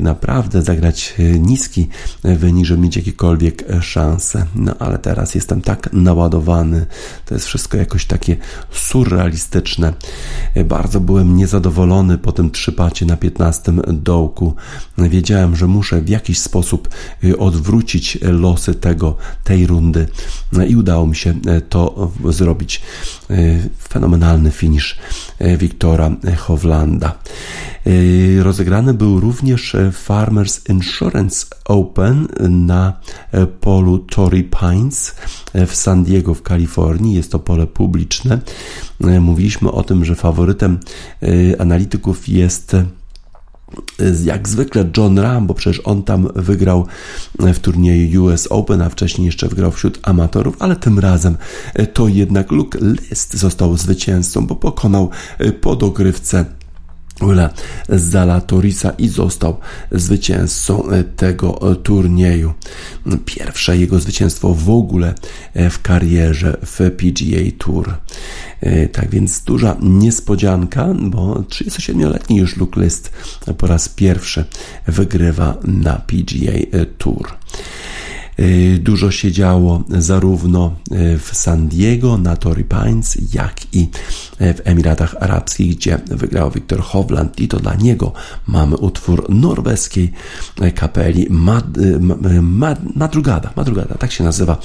naprawdę 0.00 0.62
zagrać 0.62 1.14
e, 1.18 1.38
niski 1.38 1.88
wynik, 2.24 2.66
żeby 2.66 2.82
mieć 2.82 2.96
jakiekolwiek 2.96 3.64
szanse. 3.80 4.46
No 4.54 4.74
ale 4.78 4.98
teraz 4.98 5.34
jestem 5.34 5.62
tak 5.62 5.92
naładowany, 5.92 6.86
to 7.26 7.34
jest 7.34 7.46
wszystko 7.46 7.76
jakoś 7.76 8.06
takie 8.06 8.36
surrealistyczne. 8.70 9.92
Bardzo 10.64 11.00
byłem 11.00 11.36
niezadowolony 11.36 12.18
po 12.18 12.32
tym 12.32 12.50
trzypacie 12.50 13.06
na 13.06 13.16
15 13.16 13.72
dołku. 13.88 14.54
Wiedziałem, 14.98 15.56
że 15.56 15.66
muszę 15.66 16.00
w 16.00 16.08
jakiś 16.08 16.38
sposób 16.38 16.88
odwrócić 17.38 18.18
losy 18.22 18.74
tego, 18.74 19.16
tej 19.44 19.66
rundy 19.66 20.08
no 20.52 20.64
i 20.64 20.76
udało 20.76 21.06
mi 21.06 21.16
się 21.16 21.34
to 21.68 22.12
zrobić. 22.24 22.82
Fenomenalny 23.88 24.50
finish 24.50 24.98
E, 24.98 25.01
Wiktora 25.58 26.10
Hovlanda. 26.38 27.18
E, 27.86 28.42
rozegrany 28.42 28.94
był 28.94 29.20
również 29.20 29.76
Farmers 29.92 30.68
Insurance 30.68 31.46
Open 31.64 32.28
na 32.48 33.00
polu 33.60 33.98
Torrey 33.98 34.44
Pines 34.60 35.14
w 35.66 35.74
San 35.74 36.04
Diego 36.04 36.34
w 36.34 36.42
Kalifornii. 36.42 37.14
Jest 37.14 37.32
to 37.32 37.38
pole 37.38 37.66
publiczne. 37.66 38.40
E, 39.00 39.20
mówiliśmy 39.20 39.70
o 39.70 39.82
tym, 39.82 40.04
że 40.04 40.14
faworytem 40.14 40.78
analityków 41.58 42.28
jest 42.28 42.76
jak 44.24 44.48
zwykle 44.48 44.90
John 44.96 45.18
Ram, 45.18 45.46
bo 45.46 45.54
przecież 45.54 45.80
on 45.84 46.02
tam 46.02 46.28
wygrał 46.34 46.86
w 47.38 47.58
turnieju 47.58 48.24
US 48.24 48.46
Open, 48.50 48.82
a 48.82 48.88
wcześniej 48.88 49.26
jeszcze 49.26 49.48
wygrał 49.48 49.70
wśród 49.70 49.98
amatorów, 50.02 50.56
ale 50.58 50.76
tym 50.76 50.98
razem 50.98 51.36
to 51.92 52.08
jednak 52.08 52.50
Luke 52.50 52.78
List 52.82 53.36
został 53.36 53.76
zwycięzcą, 53.76 54.46
bo 54.46 54.56
pokonał 54.56 55.10
po 55.60 55.76
dogrywce 55.76 56.44
Ula 57.20 57.50
Zalatorisa 57.88 58.90
i 58.90 59.08
został 59.08 59.56
zwycięzcą 59.92 60.88
tego 61.16 61.76
turnieju. 61.82 62.52
Pierwsze 63.24 63.76
jego 63.76 63.98
zwycięstwo 63.98 64.54
w 64.54 64.70
ogóle 64.70 65.14
w 65.70 65.82
karierze 65.82 66.56
w 66.66 66.90
PGA 66.96 67.50
Tour. 67.58 67.94
E, 68.62 68.88
tak 68.88 69.10
więc 69.10 69.40
duża 69.40 69.76
niespodzianka, 69.80 70.88
bo 71.00 71.34
37-letni 71.34 72.36
już 72.36 72.56
Luke 72.56 72.80
List 72.80 73.12
po 73.58 73.66
raz 73.66 73.88
pierwszy 73.88 74.44
wygrywa 74.86 75.56
na 75.64 75.92
PGA 75.92 76.84
Tour. 76.98 77.28
Y, 78.40 78.78
dużo 78.78 79.10
się 79.10 79.32
działo 79.32 79.84
zarówno 79.88 80.74
y, 80.92 81.18
w 81.18 81.30
San 81.32 81.68
Diego 81.68 82.18
na 82.18 82.36
Torrey 82.36 82.64
Pines, 82.64 83.18
jak 83.34 83.74
i 83.74 83.82
y, 84.40 84.54
w 84.54 84.60
Emiratach 84.64 85.16
Arabskich, 85.20 85.76
gdzie 85.76 85.98
wygrał 86.06 86.50
Viktor 86.50 86.80
Hovland 86.82 87.40
i 87.40 87.48
to 87.48 87.60
dla 87.60 87.74
niego 87.74 88.12
mamy 88.46 88.76
utwór 88.76 89.26
norweskiej 89.30 90.12
kapeli 90.74 91.26
Mad, 91.30 91.64
Mad, 92.42 92.78
Madrugada. 92.96 93.50
Madrugada, 93.56 93.94
tak 93.94 94.12
się 94.12 94.24
nazywa 94.24 94.58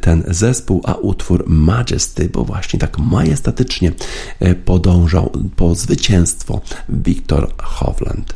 ten 0.00 0.24
zespół, 0.28 0.80
a 0.84 0.94
utwór 0.94 1.44
Majesty, 1.46 2.28
bo 2.28 2.44
właśnie 2.44 2.78
tak 2.78 2.98
majestatycznie 2.98 3.92
podążał 4.64 5.32
po 5.56 5.74
zwycięstwo 5.74 6.60
Viktor 6.88 7.52
Hovland. 7.58 8.34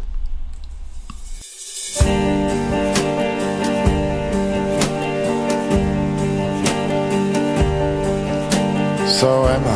So 9.20 9.48
am 9.48 9.64
I. 9.66 9.70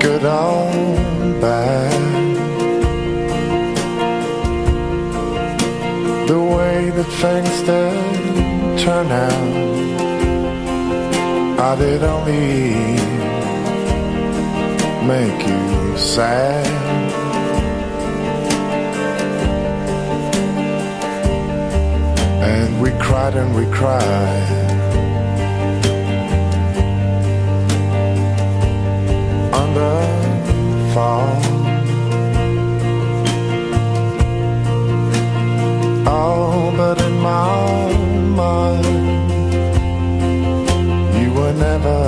Good 0.00 0.24
or 0.24 0.72
bad. 1.42 2.00
The 6.26 6.40
way 6.40 6.88
that 6.96 7.10
things 7.22 7.56
did 7.68 8.78
turn 8.82 9.08
out, 9.26 9.56
I 11.68 11.76
did 11.76 12.02
only 12.02 12.70
make 15.06 15.40
you 15.46 15.98
sad. 15.98 17.07
And 22.48 22.80
we 22.80 22.90
cried 22.92 23.34
and 23.34 23.54
we 23.54 23.64
cried. 23.66 24.48
Under 29.62 29.96
fall. 30.94 31.28
Oh, 36.06 36.72
but 36.74 36.96
in 37.02 37.14
my 37.20 37.92
mind, 38.42 39.30
you 41.18 41.28
were 41.38 41.52
never 41.52 42.00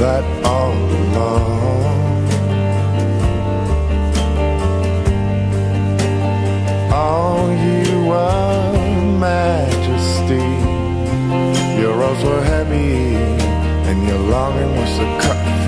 that 0.00 0.24
all 0.44 0.72
alone. 0.72 1.69
Were 12.24 12.42
heavy 12.42 13.16
and 13.88 14.06
your 14.06 14.18
longing 14.18 14.76
was 14.76 14.98
a 14.98 15.08
cut 15.22 15.59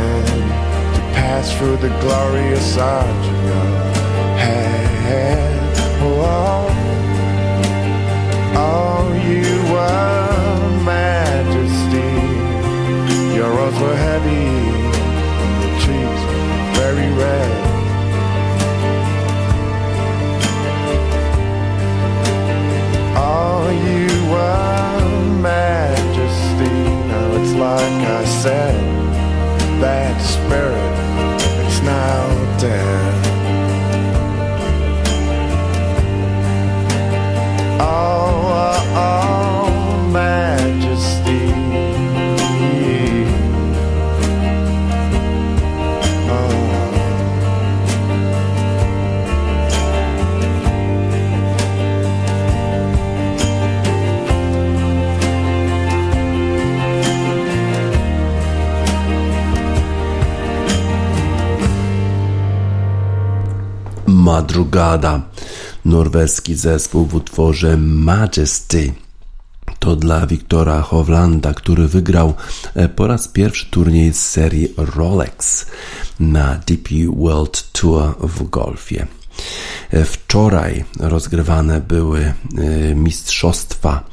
man 0.00 0.94
to 0.94 1.00
pass. 1.14 1.46
through 1.56 1.76
the 1.76 1.92
glorious 2.04 2.76
arch 2.78 3.26
of 3.32 3.38
your 3.48 3.66
head. 4.44 5.60
Oh, 6.02 6.68
oh, 8.66 9.02
you 9.28 9.48
were 9.72 10.84
majesty. 10.94 12.12
Your 13.36 13.50
rose 13.58 13.78
were 13.84 13.98
heavy, 14.08 14.46
your 15.62 15.74
cheeks 15.82 16.22
very 16.78 17.08
red. 17.22 17.52
Oh, 23.16 23.62
you 23.88 24.08
were 24.32 25.40
majesty. 25.40 26.74
Now 27.10 27.28
it's 27.38 27.54
like 27.66 28.00
I 28.20 28.24
said, 28.42 28.99
that 29.80 30.20
spirit, 30.20 30.76
it's 31.66 31.80
now 31.80 32.58
dead. 32.58 33.26
Oh, 37.80 37.86
oh, 38.60 38.84
oh, 38.94 39.29
Madrugada, 64.40 65.22
norweski 65.84 66.54
zespół 66.54 67.06
w 67.06 67.14
utworze 67.14 67.76
Majesty. 67.76 68.92
To 69.78 69.96
dla 69.96 70.26
Wiktora 70.26 70.80
Hovlanda, 70.80 71.54
który 71.54 71.88
wygrał 71.88 72.34
e, 72.74 72.88
po 72.88 73.06
raz 73.06 73.28
pierwszy 73.28 73.66
turniej 73.70 74.12
z 74.12 74.28
serii 74.28 74.74
Rolex 74.76 75.66
na 76.20 76.54
DP 76.54 76.94
World 77.16 77.72
Tour 77.72 78.14
w 78.20 78.48
golfie. 78.48 79.06
E, 79.90 80.04
Wczoraj 80.04 80.84
rozgrywane 81.00 81.80
były 81.80 82.20
e, 82.20 82.34
mistrzostwa 82.94 84.04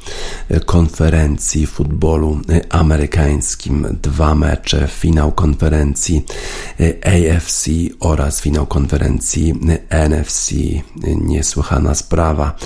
e, 0.48 0.60
konferencji 0.60 1.66
futbolu 1.66 2.40
amerykańskim. 2.70 3.98
Dwa 4.02 4.34
mecze, 4.34 4.88
finał 4.88 5.32
konferencji 5.32 6.24
AFC 7.04 7.66
oraz 8.00 8.40
finał 8.40 8.66
konferencji 8.66 9.54
NFC. 9.90 10.52
Niesłychana 11.16 11.94
sprawa. 11.94 12.56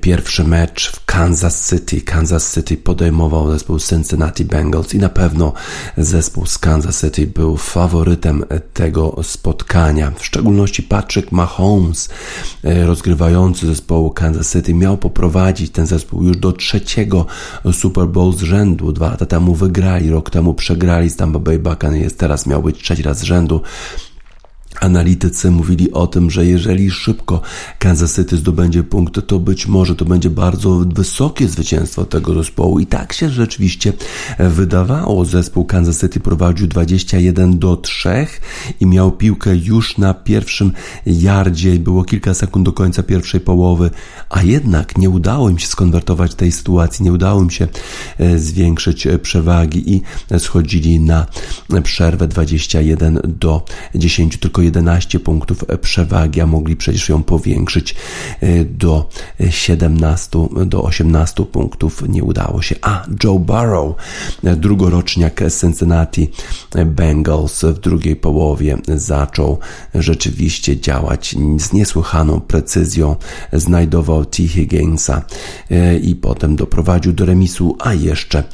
Pierwszy 0.00 0.44
mecz 0.44 0.92
w 0.92 1.04
Kansas 1.04 1.70
City. 1.70 2.00
Kansas 2.00 2.54
City 2.54 2.76
podejmował 2.76 3.50
zespół 3.50 3.78
Cincinnati 3.78 4.44
Bengals 4.44 4.94
i 4.94 4.98
na 4.98 5.08
pewno 5.08 5.52
zespół 5.96 6.46
z 6.46 6.58
Kansas 6.58 7.00
City 7.00 7.26
był 7.26 7.56
faworytem 7.56 8.44
tego 8.74 9.16
spotkania. 9.22 10.12
W 10.18 10.24
szczególności 10.24 10.82
Patrick 10.82 11.32
Mahomes 11.32 12.08
rozgrywający 12.62 13.66
zespołu 13.66 14.10
Kansas 14.10 14.52
City 14.52 14.74
miał 14.74 14.96
poprowadzić 14.96 15.70
ten 15.70 15.86
zespół 15.86 16.22
już 16.22 16.36
do 16.36 16.52
trzeciego 16.52 17.26
Super 17.72 18.06
Bowl 18.06 18.32
z 18.32 18.40
rzędu. 18.40 18.92
Dwa 18.92 19.10
lata 19.10 19.26
temu 19.26 19.54
wygrali, 19.54 20.10
rok 20.10 20.30
temu 20.30 20.54
przegrali 20.54 21.10
z 21.10 21.16
Tampa 21.16 21.38
Bay 21.38 21.58
Buccaneers, 21.58 22.16
teraz 22.16 22.46
miał 22.46 22.62
być 22.62 22.82
trzeci 22.82 23.02
raz 23.02 23.18
z 23.18 23.22
rzędu. 23.22 23.60
Analitycy 24.80 25.50
mówili 25.50 25.92
o 25.92 26.06
tym, 26.06 26.30
że 26.30 26.46
jeżeli 26.46 26.90
szybko 26.90 27.42
Kansas 27.78 28.16
City 28.16 28.36
zdobędzie 28.36 28.82
punkty, 28.82 29.22
to 29.22 29.38
być 29.38 29.66
może 29.66 29.96
to 29.96 30.04
będzie 30.04 30.30
bardzo 30.30 30.84
wysokie 30.86 31.48
zwycięstwo 31.48 32.04
tego 32.04 32.34
zespołu. 32.34 32.78
I 32.78 32.86
tak 32.86 33.12
się 33.12 33.28
rzeczywiście 33.28 33.92
wydawało. 34.38 35.24
Zespół 35.24 35.64
Kansas 35.64 36.00
City 36.00 36.20
prowadził 36.20 36.66
21 36.66 37.58
do 37.58 37.76
3 37.76 38.26
i 38.80 38.86
miał 38.86 39.12
piłkę 39.12 39.56
już 39.56 39.98
na 39.98 40.14
pierwszym 40.14 40.72
yardzie. 41.06 41.78
Było 41.78 42.04
kilka 42.04 42.34
sekund 42.34 42.66
do 42.66 42.72
końca 42.72 43.02
pierwszej 43.02 43.40
połowy, 43.40 43.90
a 44.28 44.42
jednak 44.42 44.98
nie 44.98 45.10
udało 45.10 45.50
im 45.50 45.58
się 45.58 45.66
skonwertować 45.66 46.34
tej 46.34 46.52
sytuacji, 46.52 47.04
nie 47.04 47.12
udało 47.12 47.42
im 47.42 47.50
się 47.50 47.68
zwiększyć 48.36 49.08
przewagi 49.22 49.94
i 49.94 50.02
schodzili 50.38 51.00
na 51.00 51.26
przerwę 51.82 52.28
21 52.28 53.20
do 53.24 53.64
10. 53.94 54.36
Tylko 54.36 54.59
11 54.60 55.20
punktów 55.20 55.64
przewagi, 55.80 56.40
a 56.40 56.46
mogli 56.46 56.76
przecież 56.76 57.08
ją 57.08 57.22
powiększyć 57.22 57.94
do 58.64 59.08
17, 59.50 60.48
do 60.66 60.82
18 60.82 61.44
punktów. 61.44 62.02
Nie 62.08 62.24
udało 62.24 62.62
się. 62.62 62.76
A 62.82 63.04
Joe 63.24 63.38
Burrow, 63.38 63.94
drugoroczniak 64.42 65.42
Cincinnati 65.60 66.30
Bengals 66.86 67.64
w 67.64 67.78
drugiej 67.78 68.16
połowie 68.16 68.78
zaczął 68.88 69.58
rzeczywiście 69.94 70.80
działać 70.80 71.36
z 71.58 71.72
niesłychaną 71.72 72.40
precyzją. 72.40 73.16
Znajdował 73.52 74.24
T. 74.24 74.48
Higginsa 74.48 75.22
i 76.02 76.14
potem 76.14 76.56
doprowadził 76.56 77.12
do 77.12 77.26
remisu, 77.26 77.76
a 77.78 77.94
jeszcze 77.94 78.44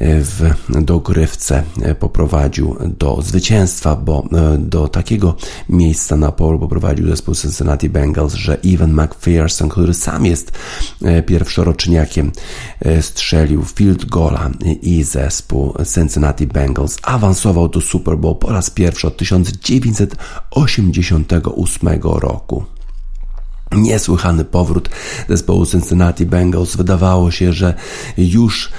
w 0.00 0.54
dogrywce 0.68 1.62
poprowadził 1.98 2.76
do 2.98 3.22
zwycięstwa, 3.22 3.96
bo 3.96 4.28
do 4.58 4.88
takiego 4.88 5.36
miejsca 5.68 6.16
na 6.16 6.32
polu 6.32 6.58
poprowadził 6.58 7.08
zespół 7.08 7.34
Cincinnati 7.34 7.88
Bengals, 7.88 8.34
że 8.34 8.58
Evan 8.64 8.92
McPherson, 8.92 9.68
który 9.68 9.94
sam 9.94 10.26
jest 10.26 10.52
pierwszoroczniakiem, 11.26 12.32
strzelił 13.00 13.64
field 13.64 14.04
goala 14.04 14.50
i 14.82 15.02
zespół 15.02 15.74
Cincinnati 15.94 16.46
Bengals 16.46 16.98
awansował 17.02 17.68
do 17.68 17.80
Super 17.80 18.18
Bowl 18.18 18.36
po 18.36 18.52
raz 18.52 18.70
pierwszy 18.70 19.06
od 19.06 19.16
1988 19.16 22.00
roku. 22.02 22.75
Niesłychany 23.72 24.44
powrót 24.44 24.90
zespołu 25.28 25.66
Cincinnati 25.66 26.26
Bengals. 26.26 26.76
Wydawało 26.76 27.30
się, 27.30 27.52
że 27.52 27.74
już 28.18 28.70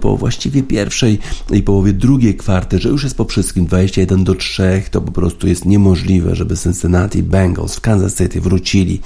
po 0.00 0.16
właściwie 0.16 0.62
pierwszej 0.62 1.18
i 1.50 1.62
połowie 1.62 1.92
drugiej 1.92 2.36
kwarty, 2.36 2.78
że 2.78 2.88
już 2.88 3.04
jest 3.04 3.16
po 3.16 3.24
wszystkim. 3.24 3.66
21 3.66 4.24
do 4.24 4.34
3, 4.34 4.82
to 4.90 5.00
po 5.00 5.12
prostu 5.12 5.48
jest 5.48 5.64
niemożliwe, 5.64 6.34
żeby 6.34 6.56
Cincinnati 6.56 7.22
Bengals 7.22 7.76
w 7.76 7.80
Kansas 7.80 8.16
City 8.16 8.40
wrócili, 8.40 9.00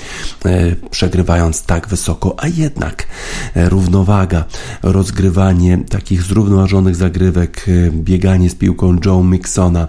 przegrywając 0.91 1.63
tak 1.63 1.89
wysoko, 1.89 2.35
a 2.39 2.49
jednak 2.49 3.07
równowaga, 3.55 4.45
rozgrywanie 4.83 5.79
takich 5.89 6.23
zrównoważonych 6.23 6.97
zagrywek, 6.97 7.67
bieganie 7.93 8.51
z 8.51 8.55
piłką 8.55 8.97
Joe 9.05 9.23
Mixona, 9.23 9.89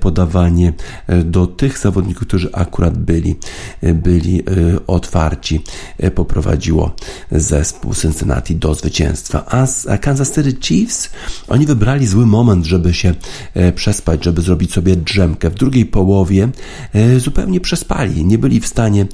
podawanie 0.00 0.72
do 1.24 1.46
tych 1.46 1.78
zawodników, 1.78 2.26
którzy 2.26 2.52
akurat 2.52 2.98
byli, 2.98 3.36
byli 3.82 4.42
otwarci 4.86 5.64
poprowadziło 6.14 6.94
zespół 7.30 7.94
Cincinnati 7.94 8.56
do 8.56 8.74
zwycięstwa. 8.74 9.44
A 9.88 9.98
Kansas 9.98 10.34
City 10.34 10.56
Chiefs, 10.60 11.10
oni 11.48 11.66
wybrali 11.66 12.06
zły 12.06 12.26
moment, 12.26 12.64
żeby 12.66 12.94
się 12.94 13.14
przespać, 13.74 14.24
żeby 14.24 14.42
zrobić 14.42 14.72
sobie 14.72 14.96
drzemkę. 14.96 15.50
W 15.50 15.54
drugiej 15.54 15.86
połowie 15.86 16.48
zupełnie 17.18 17.60
przespali. 17.60 18.24
Nie 18.24 18.38
byli 18.38 18.60
w 18.60 18.66
stanie 18.66 19.06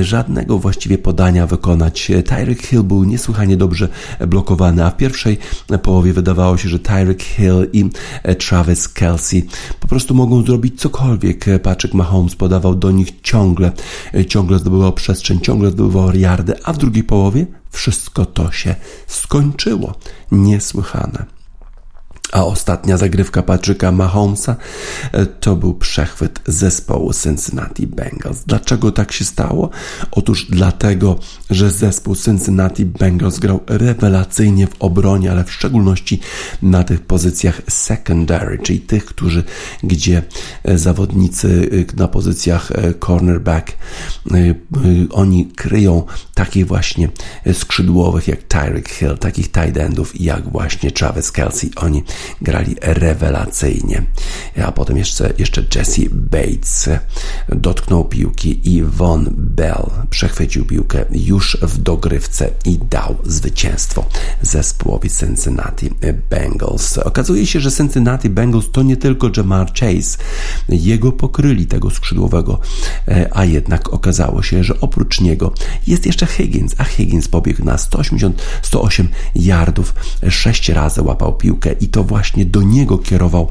żadnego 0.00 0.58
właściwie 0.58 0.98
podania 0.98 1.46
wykonać. 1.46 2.12
Tyreek 2.26 2.62
Hill 2.62 2.82
był 2.82 3.04
niesłychanie 3.04 3.56
dobrze 3.56 3.88
blokowany, 4.28 4.84
a 4.84 4.90
w 4.90 4.96
pierwszej 4.96 5.38
połowie 5.82 6.12
wydawało 6.12 6.56
się, 6.56 6.68
że 6.68 6.78
Tyreek 6.78 7.22
Hill 7.22 7.68
i 7.72 7.90
Travis 8.38 8.88
Kelsey 8.88 9.46
po 9.80 9.88
prostu 9.88 10.14
mogą 10.14 10.42
zrobić 10.42 10.80
cokolwiek. 10.80 11.44
Patrick 11.62 11.94
Mahomes 11.94 12.36
podawał 12.36 12.74
do 12.74 12.90
nich 12.90 13.20
ciągle, 13.22 13.72
ciągle 14.28 14.58
zdobywał 14.58 14.89
przestrzeń, 14.92 15.40
ciągle 15.40 15.70
zdobywał 15.70 16.14
yardy, 16.14 16.54
a 16.64 16.72
w 16.72 16.78
drugiej 16.78 17.04
połowie 17.04 17.46
wszystko 17.70 18.26
to 18.26 18.52
się 18.52 18.74
skończyło. 19.06 19.94
Niesłychane. 20.32 21.39
A 22.32 22.44
ostatnia 22.44 22.96
zagrywka 22.96 23.42
Patryka 23.42 23.92
Mahomesa 23.92 24.56
to 25.40 25.56
był 25.56 25.74
przechwyt 25.74 26.40
zespołu 26.46 27.12
Cincinnati 27.12 27.86
Bengals. 27.86 28.42
Dlaczego 28.46 28.92
tak 28.92 29.12
się 29.12 29.24
stało? 29.24 29.70
Otóż 30.10 30.46
dlatego, 30.50 31.18
że 31.50 31.70
zespół 31.70 32.16
Cincinnati 32.16 32.86
Bengals 32.86 33.38
grał 33.38 33.60
rewelacyjnie 33.66 34.66
w 34.66 34.76
obronie, 34.78 35.30
ale 35.30 35.44
w 35.44 35.52
szczególności 35.52 36.20
na 36.62 36.84
tych 36.84 37.00
pozycjach 37.00 37.62
secondary, 37.68 38.58
czyli 38.58 38.80
tych, 38.80 39.04
którzy, 39.04 39.44
gdzie 39.82 40.22
zawodnicy 40.74 41.70
na 41.96 42.08
pozycjach 42.08 42.72
cornerback, 43.06 43.72
oni 45.10 45.46
kryją 45.46 46.02
takich 46.34 46.66
właśnie 46.66 47.08
skrzydłowych 47.52 48.28
jak 48.28 48.42
Tyreek 48.42 48.88
Hill, 48.88 49.18
takich 49.18 49.52
tight 49.52 49.76
endów 49.76 50.20
jak 50.20 50.48
właśnie 50.48 50.90
Travis 50.90 51.32
Kelsey. 51.32 51.70
Oni 51.76 52.02
grali 52.42 52.76
rewelacyjnie. 52.80 54.02
A 54.64 54.72
potem 54.72 54.96
jeszcze, 54.96 55.32
jeszcze 55.38 55.64
Jesse 55.74 56.02
Bates 56.12 56.88
dotknął 57.48 58.04
piłki 58.04 58.74
i 58.74 58.82
Von 58.82 59.30
Bell 59.36 59.90
przechwycił 60.10 60.64
piłkę 60.64 61.04
już 61.12 61.58
w 61.62 61.78
dogrywce 61.78 62.50
i 62.64 62.78
dał 62.78 63.16
zwycięstwo 63.24 64.04
zespołowi 64.42 65.10
Cincinnati 65.10 65.90
Bengals. 66.30 66.98
Okazuje 66.98 67.46
się, 67.46 67.60
że 67.60 67.72
Cincinnati 67.72 68.30
Bengals 68.30 68.70
to 68.72 68.82
nie 68.82 68.96
tylko 68.96 69.30
Jamar 69.36 69.72
Chase. 69.72 70.18
Jego 70.68 71.12
pokryli 71.12 71.66
tego 71.66 71.90
skrzydłowego, 71.90 72.60
e, 73.08 73.28
a 73.32 73.44
jednak 73.44 73.92
okazało 73.92 74.42
się, 74.42 74.64
że 74.64 74.80
oprócz 74.80 75.20
niego 75.20 75.52
jest 75.86 76.06
jeszcze 76.06 76.26
Higgins, 76.26 76.74
a 76.78 76.84
Higgins 76.84 77.28
pobiegł 77.28 77.64
na 77.64 77.78
180, 77.78 78.42
108 78.62 79.08
yardów, 79.34 79.94
sześć 80.28 80.68
razy 80.68 81.02
łapał 81.02 81.36
piłkę 81.36 81.72
i 81.72 81.88
to 81.88 82.04
właśnie 82.10 82.46
do 82.46 82.62
niego 82.62 82.98
kierował 82.98 83.48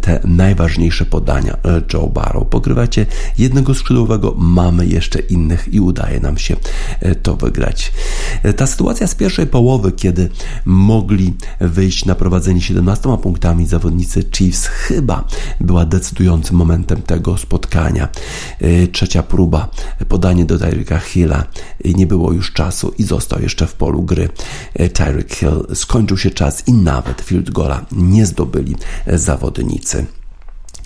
te 0.00 0.20
najważniejsze 0.24 1.04
podania 1.04 1.52
e, 1.52 1.82
Joe 1.92 2.06
Barrow. 2.06 2.48
Pokrywacie 2.48 3.06
jednego 3.38 3.74
skrzydłowego, 3.74 4.34
mamy 4.38 4.86
jeszcze 4.86 5.18
innych 5.18 5.74
i 5.74 5.80
udaje 5.80 6.20
nam 6.20 6.38
się 6.38 6.56
e, 7.00 7.14
to 7.14 7.36
wygrać. 7.36 7.92
Ta 8.56 8.66
sytuacja 8.66 9.06
z 9.06 9.14
pierwszej 9.14 9.46
połowy, 9.46 9.92
kiedy 9.92 10.28
mogli 10.64 11.34
wyjść 11.60 12.04
na 12.04 12.14
prowadzenie 12.14 12.60
17 12.60 13.18
punktami 13.22 13.66
zawodnicy 13.66 14.24
Chiefs, 14.36 14.66
chyba 14.66 15.24
była 15.60 15.84
decydującym 15.84 16.56
momentem 16.56 17.02
tego 17.02 17.36
spotkania. 17.36 18.08
E, 18.60 18.86
trzecia 18.86 19.22
próba, 19.22 19.68
podanie 20.08 20.44
do 20.44 20.58
Tyreeka 20.58 20.98
Hilla, 20.98 21.44
nie 21.84 22.06
było 22.06 22.32
już 22.32 22.52
czasu 22.52 22.94
i 22.98 23.02
został 23.02 23.42
jeszcze 23.42 23.66
w 23.66 23.74
polu 23.74 24.02
gry. 24.02 24.28
E, 24.74 24.88
Tyreek 24.88 25.34
Hill 25.34 25.66
skończył 25.74 26.18
się 26.18 26.30
czas 26.30 26.68
i 26.68 26.72
nawet 26.72 27.20
field 27.20 27.50
goala 27.50 27.84
nie 28.00 28.26
zdobyli 28.26 28.76
zawodnicy. 29.06 30.06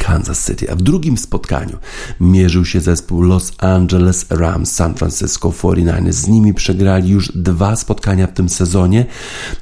Kansas 0.07 0.47
City, 0.47 0.71
a 0.71 0.77
w 0.77 0.83
drugim 0.83 1.17
spotkaniu 1.17 1.79
mierzył 2.21 2.65
się 2.65 2.81
zespół 2.81 3.23
Los 3.23 3.53
Angeles 3.59 4.27
Rams 4.31 4.73
San 4.73 4.95
Francisco 4.95 5.49
49ers. 5.49 6.13
Z 6.13 6.29
nimi 6.29 6.55
przegrali 6.55 7.11
już 7.11 7.33
dwa 7.35 7.77
spotkania 7.77 8.27
w 8.27 8.33
tym 8.33 8.49
sezonie 8.49 9.07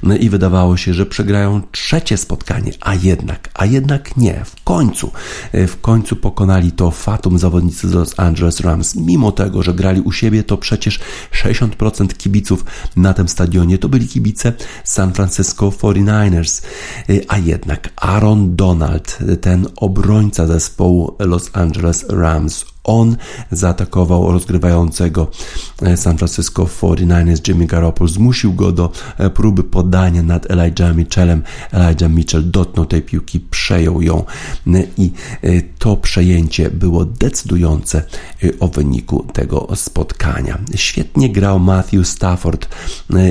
no 0.03 0.15
i 0.15 0.29
wydawało 0.29 0.77
się, 0.77 0.93
że 0.93 1.05
przegrają 1.05 1.61
trzecie 1.71 2.17
spotkanie, 2.17 2.71
a 2.81 2.95
jednak, 2.95 3.49
a 3.53 3.65
jednak 3.65 4.17
nie. 4.17 4.45
W 4.45 4.63
końcu, 4.63 5.11
e, 5.51 5.67
w 5.67 5.81
końcu 5.81 6.15
pokonali 6.15 6.71
to 6.71 6.91
fatum 6.91 7.37
zawodnicy 7.37 7.89
z 7.89 7.93
Los 7.93 8.19
Angeles 8.19 8.59
Rams. 8.59 8.95
Mimo 8.95 9.31
tego, 9.31 9.63
że 9.63 9.73
grali 9.73 10.01
u 10.01 10.11
siebie, 10.11 10.43
to 10.43 10.57
przecież 10.57 10.99
60% 11.31 12.17
kibiców 12.17 12.65
na 12.95 13.13
tym 13.13 13.27
stadionie 13.27 13.77
to 13.77 13.89
byli 13.89 14.07
kibice 14.07 14.53
San 14.83 15.13
Francisco 15.13 15.69
49ers. 15.69 16.63
E, 17.09 17.13
a 17.27 17.37
jednak 17.37 17.89
Aaron 17.95 18.55
Donald, 18.55 19.17
ten 19.41 19.67
obrońca 19.75 20.32
obrońca 20.33 20.53
zespołu 20.53 21.15
Los 21.19 21.49
Angeles 21.53 22.05
Rams 22.09 22.72
on 22.83 23.17
zaatakował 23.51 24.31
rozgrywającego 24.31 25.27
e, 25.81 25.97
San 25.97 26.17
Francisco 26.17 26.63
49ers 26.63 27.47
Jimmy 27.47 27.65
Garoppolo, 27.65 28.07
zmusił 28.07 28.53
go 28.53 28.71
do 28.71 28.91
e, 29.17 29.29
próby 29.29 29.63
podania 29.63 30.23
nad 30.23 30.51
Elijah 30.51 30.95
Mitchellem. 30.95 31.43
Elijah 31.71 32.11
Mitchell 32.11 32.51
dotknął 32.51 32.85
tej 32.85 33.01
piłki, 33.01 33.39
przejął 33.39 34.01
ją 34.01 34.23
e, 34.67 34.83
i 34.97 35.11
to 35.79 35.97
przejęcie 35.97 36.69
było 36.69 37.05
decydujące 37.05 38.03
o 38.59 38.67
wyniku 38.67 39.25
tego 39.33 39.67
spotkania. 39.75 40.57
Świetnie 40.75 41.29
grał 41.29 41.59
Matthew 41.59 42.07
Stafford 42.07 42.67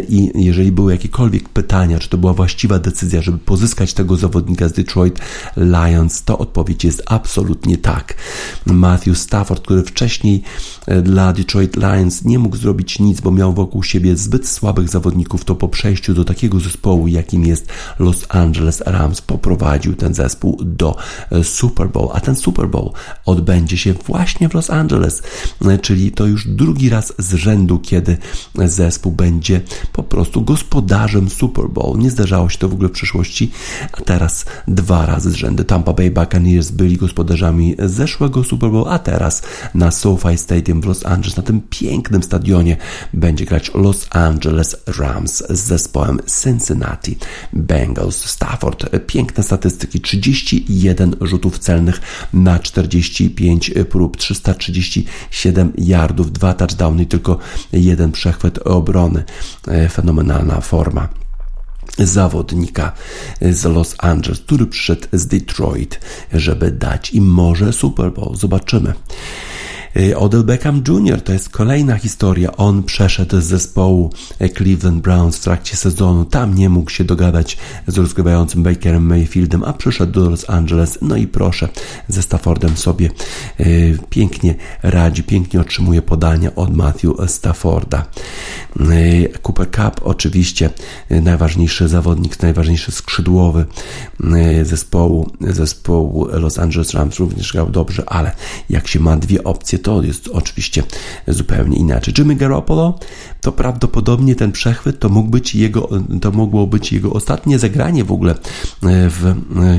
i 0.08 0.30
jeżeli 0.34 0.72
były 0.72 0.92
jakiekolwiek 0.92 1.48
pytania, 1.48 1.98
czy 1.98 2.08
to 2.08 2.18
była 2.18 2.32
właściwa 2.32 2.78
decyzja, 2.78 3.22
żeby 3.22 3.38
pozyskać 3.38 3.94
tego 3.94 4.16
zawodnika 4.16 4.68
z 4.68 4.72
Detroit 4.72 5.18
Lions, 5.56 6.24
to 6.24 6.38
odpowiedź 6.38 6.84
jest 6.84 7.02
absolutnie 7.06 7.78
tak. 7.78 8.14
Matthew 8.66 9.18
Stafford 9.18 9.41
Stafford, 9.42 9.62
który 9.62 9.82
wcześniej 9.82 10.42
e, 10.86 11.02
dla 11.02 11.32
Detroit 11.32 11.76
Lions 11.76 12.24
nie 12.24 12.38
mógł 12.38 12.56
zrobić 12.56 12.98
nic, 12.98 13.20
bo 13.20 13.30
miał 13.30 13.52
wokół 13.52 13.82
siebie 13.82 14.16
zbyt 14.16 14.48
słabych 14.48 14.88
zawodników, 14.88 15.44
to 15.44 15.54
po 15.54 15.68
przejściu 15.68 16.14
do 16.14 16.24
takiego 16.24 16.60
zespołu, 16.60 17.08
jakim 17.08 17.46
jest 17.46 17.68
Los 17.98 18.26
Angeles 18.28 18.82
Rams, 18.86 19.20
poprowadził 19.20 19.94
ten 19.94 20.14
zespół 20.14 20.58
do 20.64 20.96
e, 21.30 21.44
Super 21.44 21.88
Bowl, 21.88 22.08
a 22.12 22.20
ten 22.20 22.36
Super 22.36 22.68
Bowl 22.68 22.90
odbędzie 23.26 23.76
się 23.76 23.92
właśnie 23.92 24.48
w 24.48 24.54
Los 24.54 24.70
Angeles, 24.70 25.22
e, 25.64 25.78
czyli 25.78 26.12
to 26.12 26.26
już 26.26 26.48
drugi 26.48 26.88
raz 26.88 27.12
z 27.18 27.34
rzędu, 27.34 27.78
kiedy 27.78 28.16
zespół 28.54 29.12
będzie 29.12 29.60
po 29.92 30.02
prostu 30.02 30.42
gospodarzem 30.42 31.30
Super 31.30 31.68
Bowl. 31.68 31.98
Nie 31.98 32.10
zdarzało 32.10 32.48
się 32.48 32.58
to 32.58 32.68
w 32.68 32.72
ogóle 32.72 32.88
w 32.88 32.92
przeszłości, 32.92 33.50
a 33.92 34.00
teraz 34.00 34.44
dwa 34.68 35.06
razy 35.06 35.30
z 35.30 35.34
rzędu. 35.34 35.64
Tampa 35.64 35.92
Bay 35.92 36.10
Buccaneers 36.10 36.70
byli 36.70 36.96
gospodarzami 36.96 37.74
zeszłego 37.78 38.44
Super 38.44 38.70
Bowl, 38.70 38.88
a 38.88 38.98
teraz 38.98 39.31
na 39.74 39.90
SoFi 39.90 40.38
Stadium 40.38 40.80
w 40.80 40.84
Los 40.84 41.06
Angeles, 41.06 41.36
na 41.36 41.42
tym 41.42 41.60
pięknym 41.70 42.22
stadionie 42.22 42.76
będzie 43.12 43.44
grać 43.44 43.70
Los 43.74 44.06
Angeles 44.10 44.76
Rams 44.98 45.42
z 45.50 45.60
zespołem 45.60 46.20
Cincinnati 46.42 47.18
Bengals. 47.52 48.24
Stafford, 48.24 48.86
piękne 49.06 49.44
statystyki, 49.44 50.00
31 50.00 51.16
rzutów 51.20 51.58
celnych 51.58 52.00
na 52.32 52.58
45 52.58 53.70
prób, 53.90 54.16
337 54.16 55.72
yardów, 55.78 56.32
dwa 56.32 56.54
touchdowny 56.54 57.02
i 57.02 57.06
tylko 57.06 57.38
jeden 57.72 58.12
przechwyt 58.12 58.58
obrony. 58.58 59.24
E, 59.68 59.88
fenomenalna 59.88 60.60
forma 60.60 61.21
zawodnika 61.98 62.92
z 63.40 63.64
Los 63.64 63.94
Angeles, 63.98 64.40
który 64.40 64.66
przyszedł 64.66 65.06
z 65.12 65.26
Detroit, 65.26 66.00
żeby 66.32 66.70
dać 66.70 67.10
im 67.10 67.24
może 67.24 67.72
Super 67.72 68.12
Bowl. 68.12 68.36
Zobaczymy. 68.36 68.92
Y, 69.96 70.16
Odell 70.16 70.44
Beckham 70.44 70.82
Jr. 70.88 71.22
to 71.22 71.32
jest 71.32 71.48
kolejna 71.48 71.96
historia. 71.96 72.56
On 72.56 72.82
przeszedł 72.82 73.40
z 73.40 73.44
zespołu 73.44 74.10
Cleveland 74.56 75.02
Browns 75.02 75.36
w 75.36 75.40
trakcie 75.40 75.76
sezonu. 75.76 76.24
Tam 76.24 76.54
nie 76.54 76.68
mógł 76.68 76.90
się 76.90 77.04
dogadać 77.04 77.58
z 77.86 77.98
rozgrywającym 77.98 78.62
Bakerem 78.62 79.06
Mayfieldem, 79.06 79.64
a 79.64 79.72
przyszedł 79.72 80.12
do 80.12 80.30
Los 80.30 80.50
Angeles. 80.50 80.98
No 81.02 81.16
i 81.16 81.26
proszę, 81.26 81.68
ze 82.08 82.22
Staffordem 82.22 82.76
sobie 82.76 83.10
y, 83.60 83.98
pięknie 84.10 84.54
radzi, 84.82 85.22
pięknie 85.22 85.60
otrzymuje 85.60 86.02
podania 86.02 86.54
od 86.54 86.76
Matthew 86.76 87.12
Stafforda. 87.26 88.06
Y, 88.80 89.28
Cooper 89.42 89.70
Cup 89.70 90.00
oczywiście 90.04 90.70
najważniejszy 91.10 91.88
zawodnik, 91.88 92.42
najważniejszy 92.42 92.92
skrzydłowy 92.92 93.66
zespołu, 94.62 95.30
zespołu 95.40 96.26
Los 96.32 96.58
Angeles 96.58 96.94
Rams 96.94 97.18
również 97.18 97.52
grał 97.52 97.70
dobrze, 97.70 98.02
ale 98.06 98.32
jak 98.70 98.88
się 98.88 99.00
ma 99.00 99.16
dwie 99.16 99.44
opcje, 99.44 99.78
to 99.82 100.02
jest 100.02 100.28
oczywiście 100.28 100.82
zupełnie 101.28 101.76
inaczej. 101.76 102.14
Jimmy 102.18 102.34
Garoppolo 102.34 102.98
to 103.40 103.52
prawdopodobnie 103.52 104.34
ten 104.34 104.52
przechwyt 104.52 104.98
to, 104.98 105.08
mógł 105.08 105.30
być 105.30 105.54
jego, 105.54 105.88
to 106.20 106.30
mogło 106.30 106.66
być 106.66 106.92
jego 106.92 107.12
ostatnie 107.12 107.58
zagranie 107.58 108.04
w 108.04 108.12
ogóle 108.12 108.32
e, 108.32 108.36
w 109.10 109.26
e, 109.26 109.34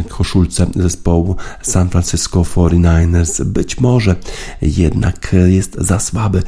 koszulce 0.09 0.67
zespołu 0.75 1.35
San 1.61 1.89
Francisco 1.89 2.41
49ers. 2.41 3.43
Być 3.43 3.79
może 3.79 4.15
jednak 4.61 5.35
jest 5.47 5.75
za 5.75 5.99
słaby 5.99 6.43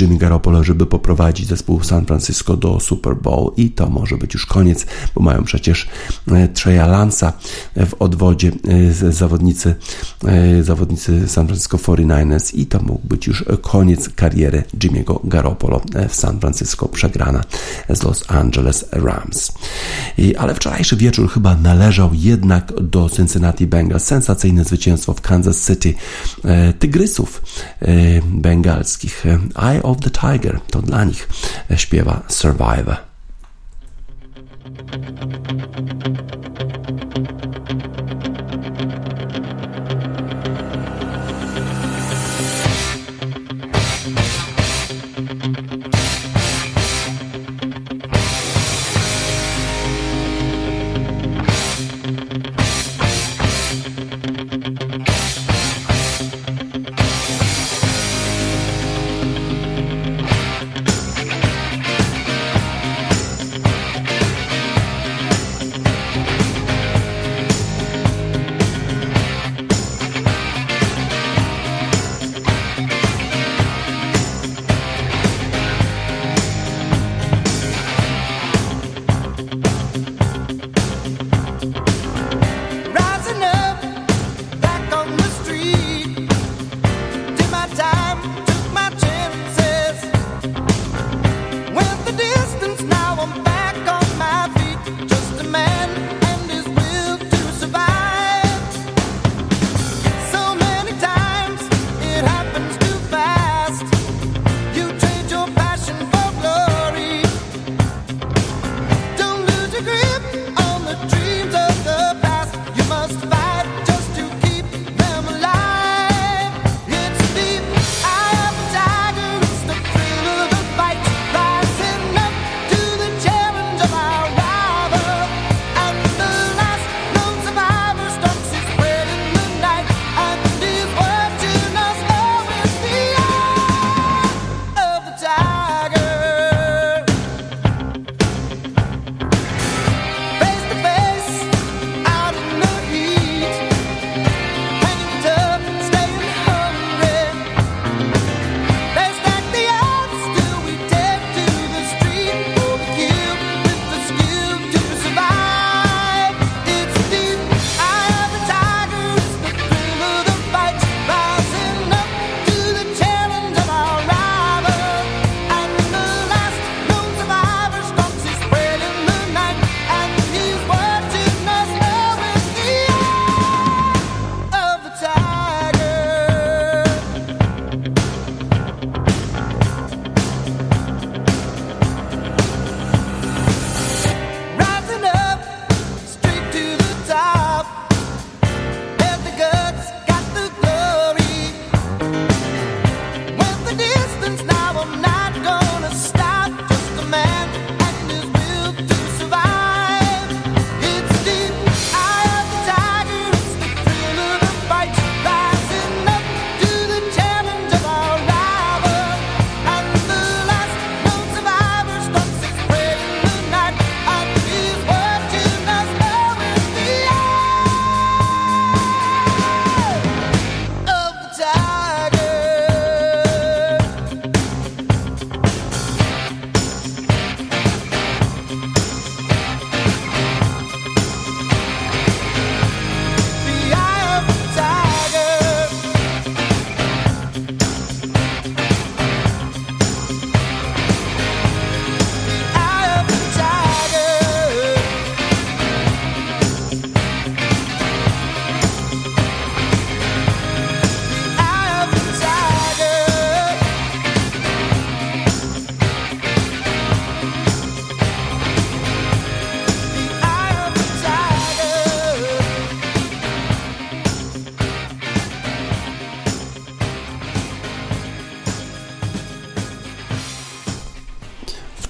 Jimmy 0.00 0.18
Garoppolo, 0.18 0.64
żeby 0.64 0.86
poprowadzić 0.86 1.48
zespół 1.48 1.82
San 1.82 2.06
Francisco 2.06 2.56
do 2.56 2.80
Super 2.80 3.16
Bowl 3.16 3.52
i 3.56 3.70
to 3.70 3.90
może 3.90 4.16
być 4.16 4.34
już 4.34 4.46
koniec, 4.46 4.86
bo 5.14 5.22
mają 5.22 5.44
przecież 5.44 5.88
e, 6.32 6.48
Treya 6.48 6.88
Lansa 6.88 7.32
w 7.76 7.94
odwodzie 7.98 8.52
zawodnicy, 9.10 9.74
zawodnicy 10.62 11.28
San 11.28 11.46
Francisco 11.46 11.76
49ers 11.76 12.54
i 12.54 12.66
to 12.66 12.80
mógł 12.94 13.08
być 13.08 13.26
już 13.26 13.44
koniec 13.62 14.08
kariery 14.08 14.64
Jimmy'ego 14.78 15.20
Garoppolo 15.24 15.80
w 16.08 16.14
San 16.14 16.40
Francisco, 16.40 16.88
przegrana 16.88 17.44
z 17.88 18.02
Los 18.02 18.24
Angeles 18.28 18.84
Rams. 18.92 19.52
I, 20.18 20.36
ale 20.36 20.54
wczorajszy 20.54 20.96
wieczór 20.96 21.30
chyba 21.30 21.54
należał 21.54 22.10
jednak 22.12 22.72
do 22.80 23.10
Cincinnati 23.10 23.66
Bengals. 23.66 24.04
Sensacyjne 24.04 24.64
zwycięstwo 24.64 25.14
w 25.14 25.20
Kansas 25.20 25.66
City 25.66 25.94
e, 26.44 26.72
Tygrysów 26.72 27.42
e, 27.80 27.86
bengalskich. 28.22 29.24
Eye 29.56 29.82
of 29.82 30.00
the 30.00 30.10
Tiger 30.10 30.60
to 30.70 30.82
dla 30.82 31.04
nich 31.04 31.28
śpiewa 31.76 32.22
Survivor. 32.28 32.96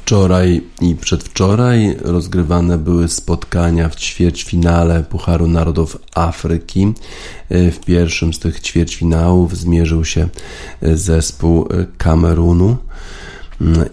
Wczoraj 0.05 0.63
i 0.81 0.95
przedwczoraj 0.95 1.97
rozgrywane 2.03 2.79
były 2.79 3.09
spotkania 3.09 3.89
w 3.89 3.97
ćwierćfinale 3.97 5.05
Pucharu 5.05 5.47
Narodów 5.49 5.99
Afryki. 6.15 6.93
W 7.51 7.79
pierwszym 7.87 8.35
z 8.35 8.39
tych 8.39 8.61
ćwierćfinałów 8.61 9.57
zmierzył 9.57 10.05
się 10.05 10.29
zespół 10.83 11.69
Kamerunu 11.99 12.77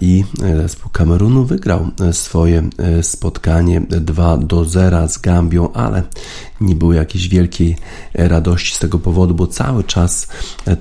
i 0.01 0.24
zespół 0.57 0.91
Kamerunu 0.91 1.45
wygrał 1.45 1.91
swoje 2.12 2.70
spotkanie 3.01 3.82
2 3.82 4.38
do 4.38 4.66
0 4.66 5.07
z 5.07 5.18
Gambią, 5.18 5.74
ale 5.74 6.03
nie 6.62 6.76
było 6.76 6.93
jakiejś 6.93 7.28
wielkiej 7.28 7.78
radości 8.14 8.76
z 8.76 8.80
tego 8.80 8.99
powodu, 8.99 9.36
bo 9.36 9.47
cały 9.47 9.84
czas 9.84 10.28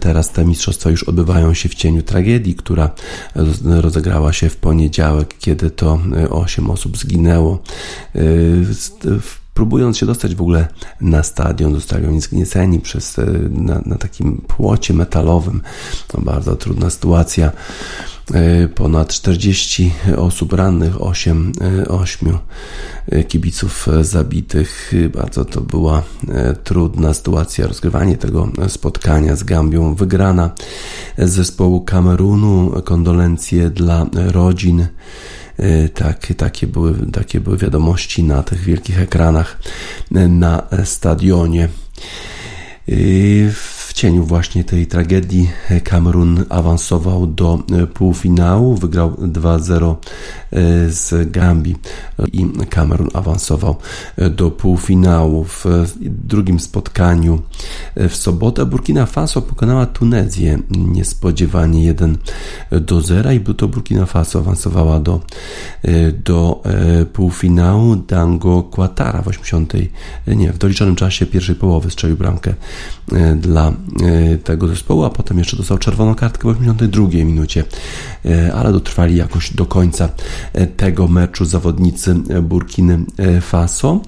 teraz 0.01 0.31
te 0.31 0.45
mistrzostwa 0.45 0.91
już 0.91 1.03
odbywają 1.03 1.55
się 1.55 1.69
w 1.69 1.75
cieniu 1.75 2.03
tragedii, 2.03 2.55
która 2.55 2.91
rozegrała 3.65 4.33
się 4.33 4.49
w 4.49 4.57
poniedziałek, 4.57 5.35
kiedy 5.39 5.71
to 5.71 5.99
8 6.31 6.71
osób 6.71 6.99
zginęło 6.99 7.63
próbując 9.61 9.99
się 9.99 10.07
dostać 10.07 10.35
w 10.35 10.41
ogóle 10.41 10.69
na 11.01 11.23
stadion, 11.23 11.75
zostali 11.75 12.07
oni 12.07 12.21
zgnieceni 12.21 12.81
przez, 12.81 13.17
na, 13.51 13.83
na 13.87 13.97
takim 13.97 14.43
płocie 14.49 14.95
metalowym. 14.95 15.63
To 16.07 16.21
bardzo 16.21 16.57
trudna 16.57 16.91
sytuacja. 16.91 17.53
E, 18.35 18.69
ponad 18.69 19.09
40 19.09 19.93
osób 20.17 20.53
rannych, 20.53 21.03
8, 21.03 21.53
8 21.89 22.39
e, 23.09 23.25
kibiców 23.25 23.89
zabitych. 24.03 24.93
Bardzo 25.15 25.45
to 25.45 25.61
była 25.61 26.03
e, 26.29 26.55
trudna 26.55 27.15
sytuacja. 27.15 27.67
Rozgrywanie 27.67 28.17
tego 28.17 28.49
spotkania 28.69 29.37
z 29.37 29.43
Gambią 29.43 29.95
wygrana 29.95 30.51
z 31.19 31.31
zespołu 31.31 31.81
Kamerunu. 31.81 32.83
Kondolencje 32.85 33.71
dla 33.71 34.07
rodzin. 34.13 34.87
Tak, 35.95 36.27
takie, 36.37 36.67
były, 36.67 36.95
takie 37.13 37.41
były 37.41 37.57
wiadomości 37.57 38.23
na 38.23 38.43
tych 38.43 38.61
wielkich 38.61 39.01
ekranach 39.01 39.59
na 40.11 40.63
stadionie. 40.85 41.69
W 43.53 43.80
w 43.91 43.93
cieniu 43.93 44.25
właśnie 44.25 44.65
tej 44.65 44.87
tragedii 44.87 45.51
Kamerun 45.85 46.45
awansował 46.49 47.27
do 47.27 47.59
e, 47.73 47.87
półfinału, 47.87 48.77
wygrał 48.77 49.11
2-0 49.11 49.95
e, 50.53 50.57
z 50.91 51.31
Gambii 51.31 51.77
i 52.33 52.47
Kamerun 52.69 53.09
awansował 53.15 53.77
e, 54.17 54.31
do 54.31 54.51
półfinału. 54.51 55.45
W 55.45 55.65
drugim 56.01 56.61
spotkaniu 56.61 57.43
w 57.97 58.17
sobotę 58.17 58.67
Burkina 58.67 59.07
Faso 59.07 59.43
pokonała 59.43 59.87
Tunezję 59.87 60.59
niespodziewanie 60.71 61.85
1 61.85 62.19
do 62.71 63.01
0 63.01 63.31
i 63.31 63.41
to 63.41 63.69
Burkina 63.69 64.07
Faso 64.07 64.39
awansowała 64.39 65.01
do, 65.01 65.21
do 66.25 66.63
półfinału. 67.13 67.97
Dango 67.97 68.63
Quatara 68.63 69.23
w 69.23 69.29
80, 69.29 69.73
nie, 70.27 70.53
w 70.53 70.59
doliczonym 70.59 70.97
czasie 70.97 71.27
pierwszej 71.27 71.55
połowy 71.55 71.91
strzelił 71.91 72.17
bramkę 72.17 72.55
dla 73.37 73.73
tego 74.45 74.69
zespołu, 74.69 75.05
a 75.05 75.11
potem 75.11 75.39
jeszcze 75.39 75.57
dostał 75.57 75.79
czerwoną 75.79 76.15
kartkę 76.15 76.49
w 76.49 76.51
82 76.51 77.09
minucie, 77.09 77.65
e, 78.25 78.55
ale 78.55 78.73
dotrwali 78.73 79.17
jakoś 79.17 79.55
do 79.55 79.67
końca 79.67 80.09
e, 80.53 80.67
tego 80.67 81.09
meczu 81.09 81.45
zawodnicy 81.45 82.15
Burkiny 82.43 82.99
Faso. 83.41 84.01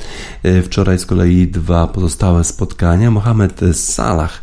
Wczoraj 0.64 0.98
z 0.98 1.06
kolei 1.06 1.48
dwa 1.48 1.86
pozostałe 1.86 2.44
spotkania. 2.44 3.10
Mohamed 3.10 3.60
Salah. 3.72 4.42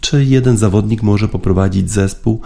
Czy 0.00 0.24
jeden 0.24 0.56
zawodnik 0.56 1.02
może 1.02 1.28
poprowadzić 1.28 1.90
zespół 1.90 2.40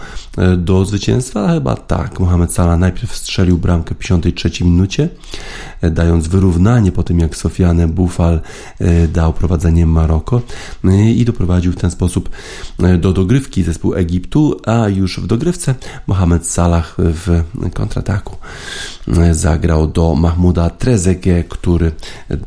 do 0.57 0.85
zwycięstwa? 0.85 1.53
Chyba 1.53 1.75
tak. 1.75 2.19
Mohamed 2.19 2.53
Salah 2.53 2.79
najpierw 2.79 3.15
strzelił 3.15 3.57
bramkę 3.57 3.95
w 3.95 3.97
53 3.97 4.63
minucie, 4.63 5.09
dając 5.91 6.27
wyrównanie 6.27 6.91
po 6.91 7.03
tym, 7.03 7.19
jak 7.19 7.35
Sofiane 7.35 7.87
Bufal 7.87 8.41
dał 9.13 9.33
prowadzenie 9.33 9.85
Maroko 9.85 10.41
i 11.15 11.25
doprowadził 11.25 11.64
w 11.71 11.75
ten 11.75 11.91
sposób 11.91 12.29
e, 12.79 12.97
do 12.97 13.13
dogrywki 13.13 13.63
zespół 13.63 13.95
Egiptu, 13.95 14.61
a 14.65 14.89
już 14.89 15.19
w 15.19 15.27
dogrywce 15.27 15.75
Mohamed 16.07 16.47
Salah 16.47 16.95
w 16.97 17.43
kontrataku 17.73 18.35
e, 19.07 19.33
zagrał 19.33 19.87
do 19.87 20.15
Mahmuda 20.15 20.69
Trezege, 20.69 21.43
który 21.43 21.91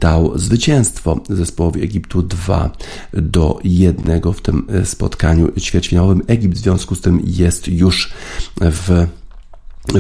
dał 0.01 0.39
zwycięstwo 0.39 1.21
zespołowi 1.29 1.83
Egiptu 1.83 2.23
2 2.23 2.71
do 3.13 3.59
1 3.65 4.21
w 4.35 4.41
tym 4.41 4.67
spotkaniu 4.85 5.53
ćwierćfinałowym. 5.59 6.23
Egipt 6.27 6.55
w 6.57 6.61
związku 6.61 6.95
z 6.95 7.01
tym 7.01 7.23
jest 7.25 7.69
już 7.69 8.13
w 8.61 9.07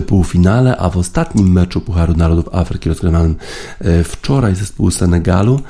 półfinale, 0.07 0.77
a 0.77 0.91
w 0.91 0.97
ostatnim 0.97 1.53
meczu 1.53 1.81
Pucharu 1.81 2.15
Narodów 2.15 2.55
Afryki 2.55 2.89
rozgrywanym 2.89 3.37
e, 3.81 4.05
wczoraj 4.05 4.55
zespół 4.55 4.91
Senegalu 4.91 5.61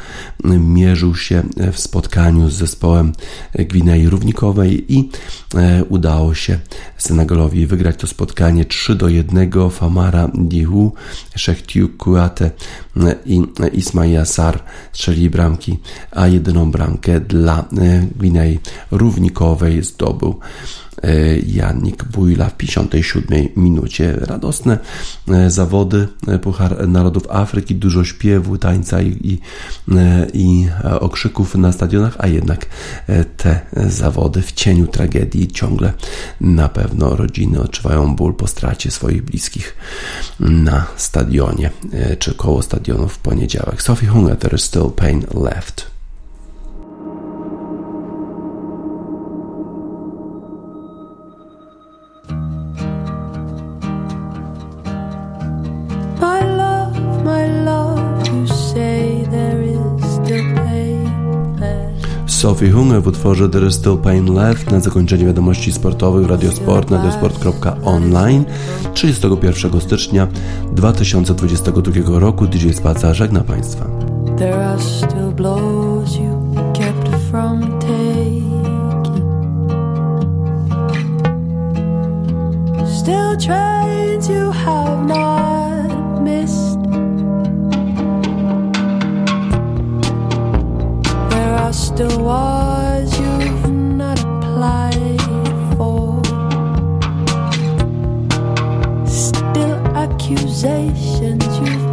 mierzył 0.44 1.16
się 1.16 1.42
e, 1.56 1.72
w 1.72 1.80
spotkaniu 1.80 2.50
z 2.50 2.54
zespołem 2.54 3.12
Gwinei 3.54 4.08
Równikowej 4.08 4.94
i 4.94 5.10
e, 5.54 5.84
udało 5.84 6.34
się 6.34 6.58
Senegalowi 6.98 7.66
wygrać 7.66 7.96
to 7.96 8.06
spotkanie 8.06 8.64
3 8.64 8.94
do 8.94 9.08
1. 9.08 9.50
Famara 9.70 10.28
Dihu, 10.34 10.92
Szechtiu 11.36 11.88
Kuate 11.88 12.50
i 13.26 13.42
Ismail 13.72 14.26
Sar 14.26 14.62
strzeli 14.92 15.30
bramki, 15.30 15.78
a 16.10 16.26
jedyną 16.26 16.70
bramkę 16.70 17.20
dla 17.20 17.64
Gwinei 18.16 18.58
Równikowej 18.90 19.82
zdobył 19.82 20.40
E, 21.02 21.38
Janik 21.38 22.04
Bujla 22.04 22.48
w 22.48 22.56
57 22.56 23.48
minucie. 23.56 24.16
Radosne 24.20 24.78
e, 25.28 25.50
zawody 25.50 26.08
e, 26.28 26.38
Puchar 26.38 26.88
Narodów 26.88 27.30
Afryki, 27.30 27.74
dużo 27.74 28.04
śpiewu, 28.04 28.58
tańca 28.58 29.02
i, 29.02 29.08
i, 29.08 29.38
i 30.32 30.68
okrzyków 31.00 31.54
na 31.54 31.72
stadionach, 31.72 32.16
a 32.18 32.26
jednak 32.26 32.66
te 33.36 33.60
zawody 33.86 34.42
w 34.42 34.52
cieniu 34.52 34.86
tragedii 34.86 35.48
ciągle 35.48 35.92
na 36.40 36.68
pewno 36.68 36.87
rodziny 37.00 37.60
odczuwają 37.60 38.16
ból 38.16 38.34
po 38.34 38.46
stracie 38.46 38.90
swoich 38.90 39.22
bliskich 39.22 39.76
na 40.40 40.86
stadionie 40.96 41.70
czy 42.18 42.34
koło 42.34 42.62
stadionu 42.62 43.08
w 43.08 43.18
poniedziałek. 43.18 43.82
Sophie 43.82 44.08
Hunger, 44.08 44.36
there 44.36 44.56
is 44.56 44.62
still 44.62 44.90
pain 44.96 45.26
left. 45.34 45.97
Sophie 62.38 62.70
Hunger 62.70 63.02
w 63.02 63.06
utworze 63.06 63.48
There 63.48 63.66
is 63.66 63.74
Still 63.74 63.98
Pain 63.98 64.34
Left 64.34 64.70
na 64.70 64.80
zakończenie 64.80 65.26
wiadomości 65.26 65.72
sportowych 65.72 66.28
Radiosport 66.28 66.90
na 66.90 66.96
radiosport.online 66.96 68.44
31 68.94 69.80
stycznia 69.80 70.26
2022 70.72 72.18
roku. 72.18 72.46
DJ 72.46 72.70
Spaca 72.72 73.14
żegna 73.14 73.40
Państwa. 73.40 73.86
There 74.36 74.66
are 74.66 74.82
still 74.82 75.32
blows 75.36 76.16
you 76.16 76.54
kept 76.72 77.08
from 77.30 77.78
taking. 77.80 79.06
Still 82.98 83.36
trains 83.36 84.28
you 84.28 84.52
have 84.52 85.06
not 85.06 85.57
still 91.72 92.22
wars 92.22 93.18
you've 93.18 93.70
not 93.70 94.18
applied 94.20 95.20
for. 95.76 96.22
Still 99.06 99.76
accusations 99.94 101.44
you've 101.58 101.87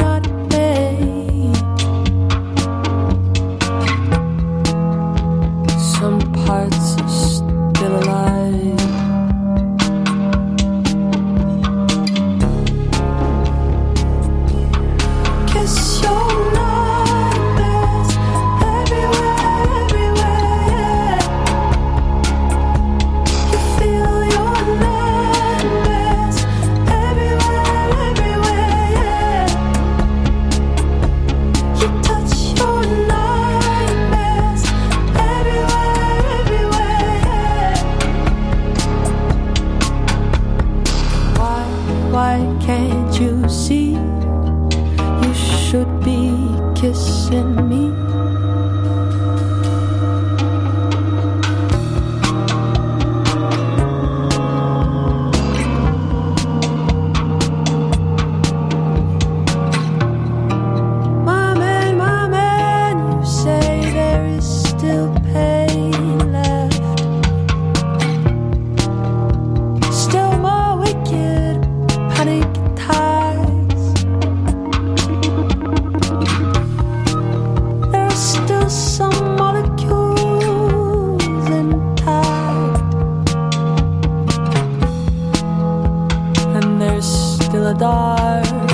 dark. 87.78 88.65